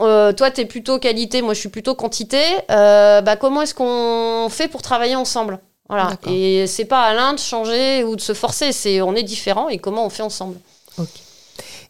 Euh, 0.00 0.32
toi, 0.32 0.50
tu 0.50 0.62
es 0.62 0.64
plutôt 0.64 0.98
qualité, 0.98 1.42
moi, 1.42 1.54
je 1.54 1.60
suis 1.60 1.68
plutôt 1.68 1.94
quantité. 1.94 2.42
Euh, 2.70 3.20
bah, 3.20 3.36
comment 3.36 3.62
est-ce 3.62 3.74
qu'on 3.74 4.48
fait 4.48 4.68
pour 4.68 4.82
travailler 4.82 5.16
ensemble? 5.16 5.60
Voilà. 5.90 6.12
Et 6.28 6.68
c'est 6.68 6.84
pas 6.84 7.02
à 7.02 7.14
l'un 7.14 7.32
de 7.32 7.38
changer 7.40 8.04
ou 8.04 8.14
de 8.14 8.20
se 8.20 8.32
forcer, 8.32 8.70
c'est 8.70 9.02
on 9.02 9.16
est 9.16 9.24
différent 9.24 9.68
et 9.68 9.78
comment 9.78 10.06
on 10.06 10.10
fait 10.10 10.22
ensemble. 10.22 10.56
Ok. 10.98 11.08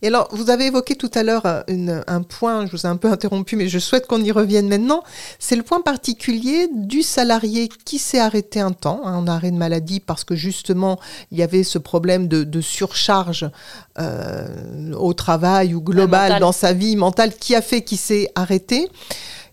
Et 0.02 0.06
alors, 0.06 0.28
vous 0.32 0.48
avez 0.48 0.66
évoqué 0.66 0.94
tout 0.94 1.10
à 1.14 1.22
l'heure 1.22 1.42
euh, 1.44 2.02
un 2.06 2.22
point, 2.22 2.66
je 2.66 2.72
vous 2.72 2.86
ai 2.86 2.86
un 2.86 2.96
peu 2.96 3.08
interrompu, 3.12 3.56
mais 3.56 3.68
je 3.68 3.78
souhaite 3.78 4.06
qu'on 4.06 4.22
y 4.22 4.32
revienne 4.32 4.68
maintenant. 4.68 5.02
C'est 5.38 5.56
le 5.56 5.62
point 5.62 5.82
particulier 5.82 6.68
du 6.72 7.02
salarié 7.02 7.68
qui 7.84 7.98
s'est 7.98 8.18
arrêté 8.18 8.60
un 8.60 8.72
temps, 8.72 9.02
hein, 9.04 9.16
en 9.16 9.26
arrêt 9.26 9.50
de 9.50 9.56
maladie, 9.56 10.00
parce 10.00 10.24
que 10.24 10.34
justement, 10.34 10.98
il 11.30 11.38
y 11.38 11.42
avait 11.42 11.64
ce 11.64 11.78
problème 11.78 12.28
de, 12.28 12.60
surcharge 12.60 13.50
euh, 13.98 14.92
au 14.94 15.12
travail 15.12 15.74
ou 15.74 15.82
global 15.82 16.40
dans 16.40 16.52
sa 16.52 16.72
vie 16.72 16.96
mentale 16.96 17.34
qui 17.34 17.54
a 17.54 17.62
fait 17.62 17.82
qu'il 17.82 17.98
s'est 17.98 18.30
arrêté. 18.34 18.88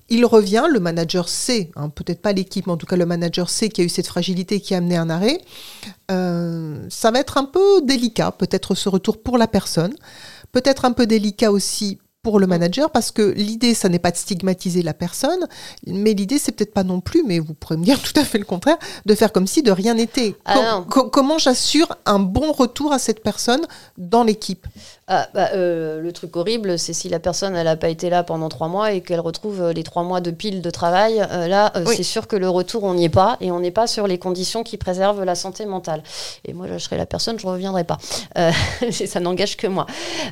Il 0.10 0.26
revient, 0.26 0.65
le 0.70 0.80
manager 0.80 1.28
sait, 1.28 1.72
hein, 1.76 1.89
peut-être 1.89 2.22
pas 2.22 2.34
l'équipe, 2.34 2.65
mais 2.67 2.74
en 2.74 2.78
tout 2.78 2.86
cas 2.86 2.96
le 2.96 3.06
manager 3.06 3.50
sait 3.50 3.70
qu'il 3.70 3.84
y 3.84 3.86
a 3.86 3.88
eu 3.88 3.89
cette 3.89 4.08
fragilité 4.08 4.62
qui 4.62 4.74
a 4.74 4.78
amené 4.78 4.96
un 4.96 5.10
arrêt. 5.10 5.41
Euh, 6.12 6.86
ça 6.89 7.12
va 7.12 7.20
être 7.20 7.38
un 7.38 7.46
peu 7.46 7.82
délicat, 7.82 8.32
peut-être 8.32 8.76
ce 8.76 8.89
retour 8.89 9.22
pour 9.22 9.38
la 9.38 9.48
personne, 9.48 9.93
peut-être 10.52 10.86
un 10.86 10.91
peu 10.91 11.06
délicat 11.06 11.52
aussi 11.52 12.00
pour 12.28 12.39
le 12.41 12.48
manager 12.48 12.89
parce 12.91 13.12
que 13.12 13.22
l'idée, 13.22 13.74
ça 13.74 13.88
n'est 13.88 14.00
pas 14.00 14.12
de 14.12 14.17
stigmatiser 14.17 14.82
la 14.82 14.93
personne, 14.93 15.48
mais 15.86 16.13
l'idée, 16.13 16.39
c'est 16.39 16.52
peut-être 16.52 16.74
pas 16.74 16.84
non 16.84 17.00
plus, 17.00 17.24
mais 17.26 17.39
vous 17.39 17.54
pourrez 17.54 17.78
me 17.78 17.86
dire 17.86 18.02
tout 18.04 18.20
à 18.20 18.26
fait 18.26 18.38
le 18.38 18.43
contraire, 18.43 18.78
de 19.06 19.15
faire 19.15 19.32
comme 19.32 19.48
si 19.48 19.63
de 19.63 19.72
rien 19.72 19.93
n'était. 19.93 20.36
Ah 20.46 20.84
comment 20.89 21.38
j'assure 21.38 21.96
un 22.06 22.20
bon 22.20 22.52
retour 22.52 22.91
à 22.91 23.00
cette 23.00 23.24
personne 23.24 23.65
dans 23.98 24.26
l'équipe? 24.26 24.67
Ah, 25.10 25.28
bah, 25.34 25.50
euh, 25.54 26.02
le 26.02 26.12
truc 26.12 26.36
horrible, 26.36 26.78
c'est 26.78 26.91
si 26.91 27.08
la 27.08 27.20
personne 27.20 27.56
elle 27.56 27.63
n'a 27.65 27.78
pas 27.78 27.88
été 27.88 28.10
là 28.10 28.24
pendant 28.24 28.50
trois 28.50 28.67
mois 28.67 28.91
et 28.91 29.00
qu'elle 29.00 29.22
retrouve 29.22 29.62
euh, 29.62 29.72
les 29.74 29.84
trois 29.84 30.04
mois 30.04 30.20
de 30.20 30.32
pile 30.32 30.62
de 30.62 30.70
travail. 30.70 31.26
euh, 31.32 31.48
là, 31.48 31.72
euh, 31.78 31.86
Oui. 31.88 31.93
c'est 31.96 32.04
sûr 32.04 32.28
que 32.28 32.36
le 32.36 32.50
retour, 32.50 32.84
on 32.84 32.93
n'y 32.93 33.06
est 33.06 33.10
pas 33.10 33.38
et 33.39 33.50
on 33.52 33.62
n'est 33.62 33.72
pas 33.72 33.88
sur 33.88 34.06
les 34.06 34.17
conditions 34.17 34.63
qui 34.63 34.76
préservent 34.76 35.24
la 35.24 35.36
santé 35.36 35.65
mentale. 35.65 36.04
Et 36.43 36.52
moi, 36.52 36.67
je 36.70 36.78
serais 36.78 36.98
la 36.98 37.06
personne, 37.06 37.39
je 37.39 37.48
ne 37.48 37.52
reviendrai 37.54 37.86
pas. 37.86 37.98
Euh, 38.38 38.52
ça 38.91 39.22
n'engage 39.22 39.56
que 39.56 39.67
moi. 39.67 39.86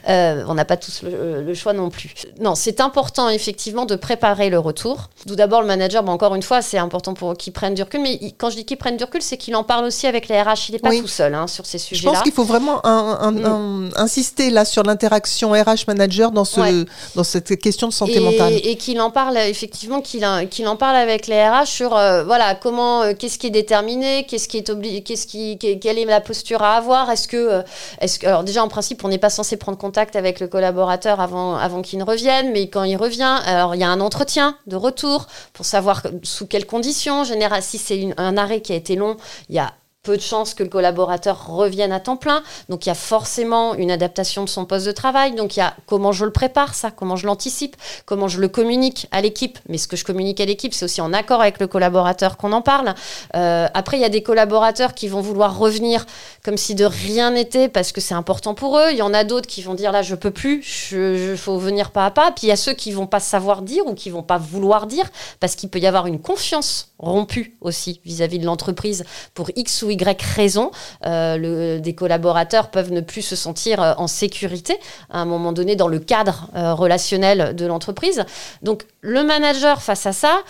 Euh, 0.10 0.44
on 0.50 0.56
n'a 0.56 0.66
pas 0.66 0.76
tous 0.76 1.04
le, 1.04 1.42
le 1.42 1.54
choix 1.54 1.72
non 1.72 1.90
plus. 1.90 2.14
Non, 2.42 2.56
c'est 2.56 2.82
important 2.82 3.30
effectivement 3.30 3.86
de 3.86 3.96
préparer 3.96 4.50
le 4.50 4.60
retour. 4.60 5.10
Tout 5.26 5.38
d'abord, 5.38 5.62
le 5.62 5.68
manager, 5.68 6.04
bon, 6.04 6.12
encore 6.12 6.36
une 6.36 6.44
fois, 6.44 6.62
c'est 6.62 6.78
important 6.80 7.14
pour 7.14 7.36
qu'il 7.38 7.54
prenne 7.54 7.76
du 7.76 7.82
recul. 7.84 8.02
Mais 8.02 8.18
il- 8.20 8.34
quand 8.36 8.50
je 8.50 8.58
dis 8.58 8.66
qu'il 8.66 8.76
prenne 8.78 8.98
du 8.98 9.06
recul, 9.06 9.22
c'est 9.22 9.38
qu'il 9.38 9.56
en 9.56 9.64
parle 9.64 9.86
aussi 9.86 10.06
avec 10.06 10.28
les 10.28 10.42
RH. 10.42 10.68
Il 10.68 10.72
n'est 10.74 10.80
pas 10.80 10.90
Oui. 10.90 11.00
tout 11.00 11.08
seul 11.08 11.34
hein, 11.34 11.48
sur 11.48 11.66
ces 11.66 11.78
Je 11.78 11.84
sujets-là. 11.86 12.12
pense 12.12 12.24
qu'il 12.24 12.34
faut 12.34 12.44
vraiment 12.44 12.86
un- 12.86 13.18
un- 13.22 13.32
Mm. 13.32 13.46
un- 13.46 13.90
insister 14.04 14.50
là 14.50 14.65
sur 14.66 14.84
l'interaction 14.84 15.52
RH 15.52 15.86
manager 15.88 16.32
dans, 16.32 16.46
ce, 16.46 16.60
Ouais. 16.60 16.86
dans 17.16 17.24
cette 17.24 17.58
question 17.60 17.88
de 17.88 17.94
santé 17.94 18.16
et, 18.16 18.20
mentale. 18.20 18.54
et 18.64 18.76
qu'il 18.78 19.00
en 19.02 19.12
parle 19.12 19.38
effectivement 19.38 20.02
qu'il 20.02 20.26
qu'il 20.50 20.68
en 20.68 20.76
parle 20.76 20.96
avec 20.96 21.28
les 21.28 21.42
RH 21.48 21.66
sur 21.68 21.96
euh, 21.96 22.24
voilà 22.24 22.56
comment 22.56 23.04
euh, 23.04 23.14
qu'est-ce 23.18 23.38
qui 23.40 23.48
est 23.48 23.52
déterminé 23.52 24.26
qu'est-ce 24.28 24.48
qui 24.48 24.58
est 24.58 24.70
obligé 24.70 25.02
qu'est-ce 25.04 25.28
qui 25.28 25.58
que- 25.58 25.76
quelle 25.78 25.98
est 26.00 26.06
la 26.06 26.22
posture 26.22 26.62
à 26.64 26.76
avoir 26.78 27.10
est-ce 27.12 27.28
que 27.28 27.38
euh, 27.38 27.62
est-ce 28.02 28.20
que 28.20 28.28
alors 28.28 28.44
déjà 28.44 28.64
en 28.64 28.68
principe 28.68 29.04
on 29.04 29.08
n'est 29.10 29.18
pas 29.18 29.30
censé 29.30 29.58
prendre 29.58 29.78
contact 29.78 30.16
avec 30.16 30.40
le 30.40 30.48
collaborateur 30.48 31.20
avant 31.20 31.56
avant 31.56 31.82
qu'il 31.82 32.00
ne 32.00 32.04
revienne 32.04 32.52
mais 32.52 32.68
quand 32.68 32.84
il 32.84 32.98
revient 32.98 33.40
alors 33.46 33.76
il 33.76 33.82
y 33.82 33.84
a 33.84 33.90
un 33.90 34.02
entretien 34.02 34.58
de 34.68 34.76
retour 34.76 35.28
pour 35.54 35.66
savoir 35.66 36.02
sous 36.24 36.48
quelles 36.48 36.66
conditions 36.66 37.24
général 37.24 37.62
si 37.62 37.78
c'est 37.78 38.14
un 38.18 38.38
arrêt 38.38 38.62
qui 38.62 38.74
a 38.74 38.76
été 38.76 38.96
long 38.96 39.18
il 39.50 39.56
y 39.56 39.60
a 39.60 39.72
peu 40.06 40.16
de 40.18 40.22
chances 40.22 40.54
que 40.54 40.64
le 40.64 40.70
collaborateur 40.70 41.48
revienne 41.48 41.92
à 41.92 42.00
temps 42.00 42.16
plein. 42.18 42.44
Donc 42.70 42.86
il 42.86 42.90
y 42.90 42.92
a 42.92 42.96
forcément 42.96 43.74
une 43.76 43.92
adaptation 43.92 44.44
de 44.44 44.50
son 44.50 44.66
poste 44.66 44.86
de 44.86 44.92
travail. 44.92 45.34
Donc 45.36 45.56
il 45.56 45.60
y 45.60 45.64
a 45.64 45.74
comment 45.88 46.12
je 46.12 46.24
le 46.26 46.32
prépare, 46.32 46.74
ça, 46.76 46.92
comment 46.92 47.16
je 47.16 47.26
l'anticipe, 47.26 47.76
comment 48.06 48.28
je 48.28 48.40
le 48.40 48.48
communique 48.48 49.08
à 49.12 49.22
l'équipe. 49.22 49.58
Mais 49.68 49.78
ce 49.78 49.88
que 49.88 49.96
je 49.98 50.06
communique 50.06 50.40
à 50.40 50.46
l'équipe, 50.46 50.74
c'est 50.74 50.86
aussi 50.86 51.02
en 51.02 51.12
accord 51.14 51.42
avec 51.42 51.60
le 51.60 51.68
collaborateur 51.68 52.38
qu'on 52.38 52.52
en 52.54 52.62
parle. 52.62 52.94
Euh, 53.36 53.68
après, 53.74 53.98
il 53.98 54.02
y 54.02 54.06
a 54.06 54.10
des 54.10 54.24
collaborateurs 54.24 54.94
qui 54.94 55.08
vont 55.08 55.22
vouloir 55.22 55.58
revenir 55.58 56.06
comme 56.44 56.58
si 56.58 56.76
de 56.76 56.86
rien 56.86 57.32
n'était 57.32 57.68
parce 57.70 57.92
que 57.92 58.00
c'est 58.02 58.14
important 58.14 58.54
pour 58.54 58.78
eux. 58.78 58.92
Il 58.92 58.98
y 58.98 59.02
en 59.02 59.14
a 59.14 59.24
d'autres 59.24 59.48
qui 59.48 59.62
vont 59.64 59.74
dire 59.74 59.92
là, 59.92 60.02
je 60.04 60.16
peux 60.16 60.32
plus, 60.32 60.62
je, 60.64 61.18
je- 61.18 61.36
faut 61.36 61.58
venir 61.58 61.92
pas 61.92 62.06
à 62.06 62.12
pas. 62.12 62.32
Puis 62.32 62.48
il 62.48 62.50
y 62.50 62.52
a 62.52 62.56
ceux 62.56 62.74
qui 62.74 62.92
vont 62.92 63.08
pas 63.08 63.20
savoir 63.20 63.62
dire 63.64 63.86
ou 63.88 63.94
qui 63.96 64.10
vont 64.10 64.24
pas 64.24 64.38
vouloir 64.38 64.86
dire 64.88 65.06
parce 65.40 65.56
qu'il 65.56 65.70
peut 65.70 65.80
y 65.80 65.88
avoir 65.88 66.06
une 66.08 66.20
confiance 66.22 66.90
rompue 67.00 67.58
aussi 67.62 68.00
vis-à-vis 68.06 68.40
de 68.40 68.46
l'entreprise 68.46 69.04
pour 69.34 69.50
X 69.56 69.82
ou 69.84 69.90
Y 69.90 69.95
raison. 70.04 70.72
Euh, 71.06 71.80
des 71.80 71.96
collaborateurs 71.96 72.70
peuvent 72.70 72.92
ne 72.92 73.02
plus 73.02 73.22
se 73.22 73.36
sentir 73.36 73.82
euh, 73.82 73.94
en 73.98 74.08
sécurité 74.08 74.78
à 75.10 75.20
un 75.20 75.26
moment 75.26 75.52
donné 75.52 75.76
dans 75.76 75.88
le 75.88 76.00
cadre 76.00 76.50
euh, 76.56 76.74
relationnel 76.74 77.56
de 77.56 77.66
l'entreprise. 77.66 78.26
Donc 78.62 78.86
le 79.02 79.24
manager 79.24 79.82
face 79.82 80.06
à 80.06 80.14
ça, 80.14 80.42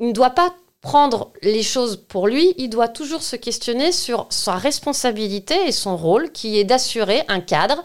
il 0.00 0.08
ne 0.08 0.12
doit 0.12 0.30
pas 0.30 0.52
prendre 0.80 1.30
les 1.42 1.62
choses 1.62 1.96
pour 2.08 2.26
lui, 2.26 2.54
il 2.58 2.68
doit 2.68 2.88
toujours 2.88 3.22
se 3.22 3.36
questionner 3.36 3.92
sur 3.92 4.26
sa 4.30 4.56
responsabilité 4.56 5.54
et 5.66 5.72
son 5.72 5.96
rôle 5.96 6.32
qui 6.32 6.58
est 6.58 6.64
d'assurer 6.64 7.22
un 7.28 7.40
cadre 7.40 7.82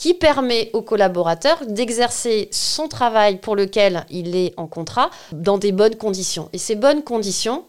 qui 0.00 0.14
permet 0.14 0.70
au 0.72 0.80
collaborateur 0.80 1.58
d'exercer 1.66 2.48
son 2.52 2.88
travail 2.88 3.36
pour 3.36 3.54
lequel 3.54 4.06
il 4.08 4.34
est 4.34 4.54
en 4.56 4.66
contrat 4.66 5.10
dans 5.32 5.58
des 5.58 5.72
bonnes 5.72 5.96
conditions. 5.96 6.48
Et 6.54 6.58
ces 6.58 6.74
bonnes 6.74 7.02
conditions, 7.02 7.64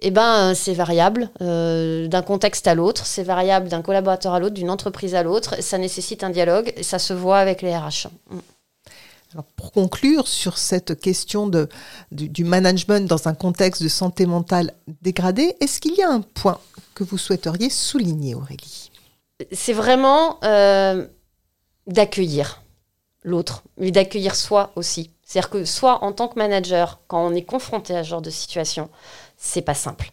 eh 0.00 0.10
ben, 0.10 0.54
c'est 0.54 0.74
variable 0.74 1.30
euh, 1.40 2.06
d'un 2.06 2.22
contexte 2.22 2.68
à 2.68 2.74
l'autre, 2.74 3.04
c'est 3.04 3.24
variable 3.24 3.68
d'un 3.68 3.82
collaborateur 3.82 4.32
à 4.32 4.38
l'autre, 4.38 4.54
d'une 4.54 4.70
entreprise 4.70 5.14
à 5.14 5.22
l'autre. 5.22 5.60
Ça 5.60 5.76
nécessite 5.78 6.22
un 6.22 6.30
dialogue 6.30 6.72
et 6.76 6.84
ça 6.84 6.98
se 6.98 7.12
voit 7.12 7.38
avec 7.38 7.62
les 7.62 7.76
RH. 7.76 8.08
Mm. 8.30 8.38
Alors, 9.34 9.44
pour 9.56 9.72
conclure 9.72 10.26
sur 10.26 10.56
cette 10.56 10.98
question 10.98 11.48
de, 11.48 11.68
du, 12.12 12.30
du 12.30 12.44
management 12.44 13.06
dans 13.06 13.28
un 13.28 13.34
contexte 13.34 13.82
de 13.82 13.88
santé 13.88 14.24
mentale 14.24 14.72
dégradée, 15.02 15.54
est-ce 15.60 15.80
qu'il 15.80 15.94
y 15.94 16.02
a 16.02 16.08
un 16.08 16.22
point 16.22 16.58
que 16.94 17.04
vous 17.04 17.18
souhaiteriez 17.18 17.68
souligner, 17.68 18.34
Aurélie? 18.34 18.90
C'est 19.52 19.74
vraiment 19.74 20.38
euh, 20.44 21.06
d'accueillir 21.86 22.62
l'autre, 23.22 23.62
mais 23.76 23.90
d'accueillir 23.90 24.34
soi 24.34 24.72
aussi. 24.76 25.10
C'est-à-dire 25.24 25.50
que 25.50 25.64
soit 25.66 26.02
en 26.02 26.12
tant 26.12 26.28
que 26.28 26.38
manager, 26.38 27.00
quand 27.06 27.26
on 27.26 27.34
est 27.34 27.42
confronté 27.42 27.94
à 27.94 28.02
ce 28.02 28.08
genre 28.08 28.22
de 28.22 28.30
situation, 28.30 28.88
c'est 29.38 29.62
pas 29.62 29.74
simple. 29.74 30.12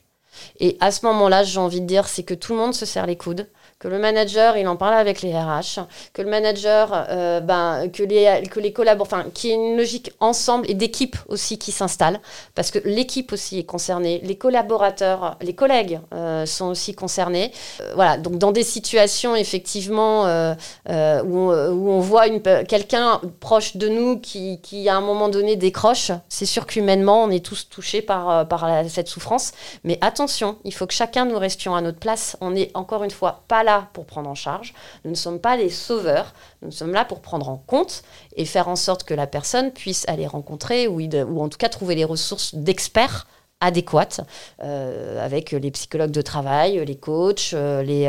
Et 0.59 0.77
à 0.79 0.91
ce 0.91 1.05
moment-là, 1.05 1.43
j'ai 1.43 1.59
envie 1.59 1.81
de 1.81 1.85
dire, 1.85 2.07
c'est 2.07 2.23
que 2.23 2.33
tout 2.33 2.53
le 2.53 2.59
monde 2.59 2.73
se 2.73 2.85
serre 2.85 3.07
les 3.07 3.17
coudes, 3.17 3.49
que 3.77 3.89
le 3.89 3.99
manager, 3.99 4.55
il 4.55 4.67
en 4.69 4.77
parle 4.77 4.93
avec 4.93 5.21
les 5.21 5.37
RH, 5.37 5.81
que 6.13 6.21
le 6.21 6.29
manager, 6.29 7.05
euh, 7.09 7.41
ben, 7.41 7.89
que 7.91 8.03
les, 8.03 8.43
que 8.49 8.61
les 8.61 8.71
collaborateurs, 8.71 9.19
enfin, 9.19 9.29
qu'il 9.31 9.49
y 9.49 9.53
ait 9.53 9.57
une 9.57 9.75
logique 9.75 10.13
ensemble 10.21 10.69
et 10.69 10.73
d'équipe 10.73 11.17
aussi 11.27 11.57
qui 11.57 11.73
s'installe, 11.73 12.21
parce 12.55 12.71
que 12.71 12.79
l'équipe 12.85 13.33
aussi 13.33 13.59
est 13.59 13.65
concernée, 13.65 14.21
les 14.23 14.37
collaborateurs, 14.37 15.37
les 15.41 15.53
collègues 15.53 15.99
euh, 16.13 16.45
sont 16.45 16.67
aussi 16.67 16.95
concernés. 16.95 17.51
Euh, 17.81 17.91
voilà, 17.95 18.17
donc 18.17 18.37
dans 18.37 18.53
des 18.53 18.63
situations 18.63 19.35
effectivement 19.35 20.23
où, 20.23 20.89
on, 20.89 21.69
où 21.71 21.89
on 21.89 21.99
voit 21.99 22.29
quelqu'un 22.29 23.19
proche 23.41 23.75
de 23.75 23.89
nous 23.89 24.19
qui, 24.19 24.61
qui, 24.61 24.87
à 24.87 24.95
un 24.95 25.01
moment 25.01 25.27
donné 25.27 25.57
décroche, 25.57 26.11
c'est 26.29 26.45
sûr 26.45 26.65
qu'humainement, 26.65 27.23
on 27.23 27.29
est 27.29 27.45
tous 27.45 27.67
touchés 27.69 28.01
par, 28.01 28.47
par 28.47 28.65
cette 28.87 29.09
souffrance. 29.09 29.51
Mais 29.83 29.97
attention, 29.99 30.57
il 30.63 30.73
faut 30.73 30.87
que 30.87 30.93
chacun 30.93 31.25
nous 31.25 31.37
restions 31.37 31.75
à 31.75 31.81
notre 31.81 31.99
place. 31.99 32.37
On 32.39 32.51
n'est 32.51 32.71
encore 32.73 33.03
une 33.03 33.11
fois 33.11 33.43
pas 33.49 33.64
là 33.65 33.89
pour 33.91 34.05
prendre 34.05 34.29
en 34.29 34.35
charge. 34.35 34.73
Nous 35.03 35.11
ne 35.11 35.15
sommes 35.15 35.39
pas 35.39 35.57
les 35.57 35.69
sauveurs. 35.69 36.33
Nous 36.61 36.71
sommes 36.71 36.93
là 36.93 37.03
pour 37.03 37.19
prendre 37.19 37.49
en 37.49 37.57
compte 37.57 38.03
et 38.37 38.45
faire 38.45 38.69
en 38.69 38.77
sorte 38.77 39.03
que 39.03 39.13
la 39.13 39.27
personne 39.27 39.71
puisse 39.71 40.07
aller 40.07 40.27
rencontrer 40.27 40.87
ou, 40.87 41.01
ou 41.01 41.41
en 41.41 41.49
tout 41.49 41.57
cas 41.57 41.67
trouver 41.67 41.95
les 41.95 42.05
ressources 42.05 42.55
d'experts 42.55 43.27
adéquates 43.61 44.21
euh, 44.63 45.25
avec 45.25 45.51
les 45.51 45.71
psychologues 45.71 46.11
de 46.11 46.21
travail, 46.21 46.85
les 46.85 46.97
coachs, 46.97 47.51
euh, 47.53 47.81
les, 47.83 48.07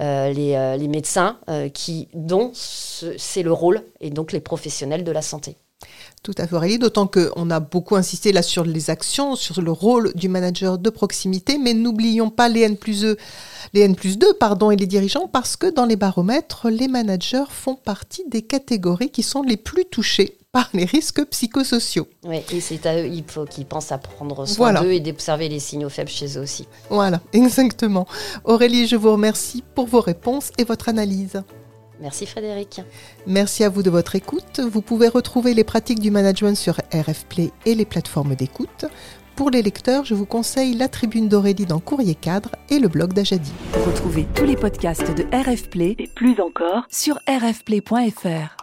euh, 0.00 0.28
les, 0.32 0.76
les 0.78 0.88
médecins, 0.88 1.38
qui, 1.74 2.08
dont 2.14 2.50
ce- 2.54 3.16
c'est 3.18 3.42
le 3.42 3.52
rôle, 3.52 3.82
et 4.00 4.10
donc 4.10 4.32
les 4.32 4.40
professionnels 4.40 5.04
de 5.04 5.12
la 5.12 5.22
santé. 5.22 5.56
Tout 6.26 6.34
à 6.38 6.48
fait, 6.48 6.56
Aurélie, 6.56 6.80
d'autant 6.80 7.06
qu'on 7.06 7.50
a 7.50 7.60
beaucoup 7.60 7.94
insisté 7.94 8.32
là 8.32 8.42
sur 8.42 8.64
les 8.64 8.90
actions, 8.90 9.36
sur 9.36 9.62
le 9.62 9.70
rôle 9.70 10.12
du 10.16 10.28
manager 10.28 10.76
de 10.76 10.90
proximité, 10.90 11.56
mais 11.56 11.72
n'oublions 11.72 12.30
pas 12.30 12.48
les 12.48 12.62
N 12.62 12.76
plus 12.76 13.02
2, 13.02 13.16
les 13.74 13.82
N 13.82 13.94
plus 13.94 14.18
2 14.18 14.32
pardon, 14.32 14.72
et 14.72 14.76
les 14.76 14.88
dirigeants, 14.88 15.28
parce 15.28 15.54
que 15.56 15.68
dans 15.68 15.84
les 15.86 15.94
baromètres, 15.94 16.68
les 16.68 16.88
managers 16.88 17.44
font 17.48 17.76
partie 17.76 18.24
des 18.28 18.42
catégories 18.42 19.10
qui 19.10 19.22
sont 19.22 19.42
les 19.42 19.56
plus 19.56 19.84
touchées 19.84 20.36
par 20.50 20.68
les 20.74 20.84
risques 20.84 21.24
psychosociaux. 21.26 22.08
Oui, 22.24 22.38
et 22.52 22.60
c'est 22.60 22.84
à 22.86 23.00
eux, 23.00 23.06
il 23.06 23.22
faut 23.24 23.44
qu'ils 23.44 23.66
pensent 23.66 23.92
à 23.92 23.98
prendre 23.98 24.46
soin 24.46 24.72
Voilà. 24.72 24.80
d'eux 24.80 24.90
et 24.90 24.98
d'observer 24.98 25.48
les 25.48 25.60
signaux 25.60 25.90
faibles 25.90 26.10
chez 26.10 26.36
eux 26.38 26.42
aussi. 26.42 26.66
Voilà, 26.90 27.20
exactement. 27.34 28.08
Aurélie, 28.42 28.88
je 28.88 28.96
vous 28.96 29.12
remercie 29.12 29.62
pour 29.76 29.86
vos 29.86 30.00
réponses 30.00 30.50
et 30.58 30.64
votre 30.64 30.88
analyse. 30.88 31.40
Merci 32.00 32.26
Frédéric. 32.26 32.80
Merci 33.26 33.64
à 33.64 33.68
vous 33.68 33.82
de 33.82 33.90
votre 33.90 34.14
écoute. 34.14 34.60
Vous 34.60 34.82
pouvez 34.82 35.08
retrouver 35.08 35.54
les 35.54 35.64
pratiques 35.64 36.00
du 36.00 36.10
management 36.10 36.56
sur 36.56 36.74
RF 36.92 37.24
Play 37.26 37.50
et 37.64 37.74
les 37.74 37.84
plateformes 37.84 38.34
d'écoute. 38.34 38.86
Pour 39.36 39.50
les 39.50 39.60
lecteurs, 39.60 40.04
je 40.06 40.14
vous 40.14 40.24
conseille 40.24 40.74
la 40.74 40.88
tribune 40.88 41.28
d'Aurélie 41.28 41.66
dans 41.66 41.78
Courrier 41.78 42.14
Cadre 42.14 42.50
et 42.70 42.78
le 42.78 42.88
blog 42.88 43.12
d'Ajadi. 43.12 43.52
Retrouvez 43.86 44.26
tous 44.34 44.44
les 44.44 44.56
podcasts 44.56 45.14
de 45.14 45.24
RF 45.30 45.68
Play 45.68 45.94
et 45.98 46.08
plus 46.08 46.40
encore 46.40 46.86
sur 46.90 47.18
rfplay.fr. 47.28 48.56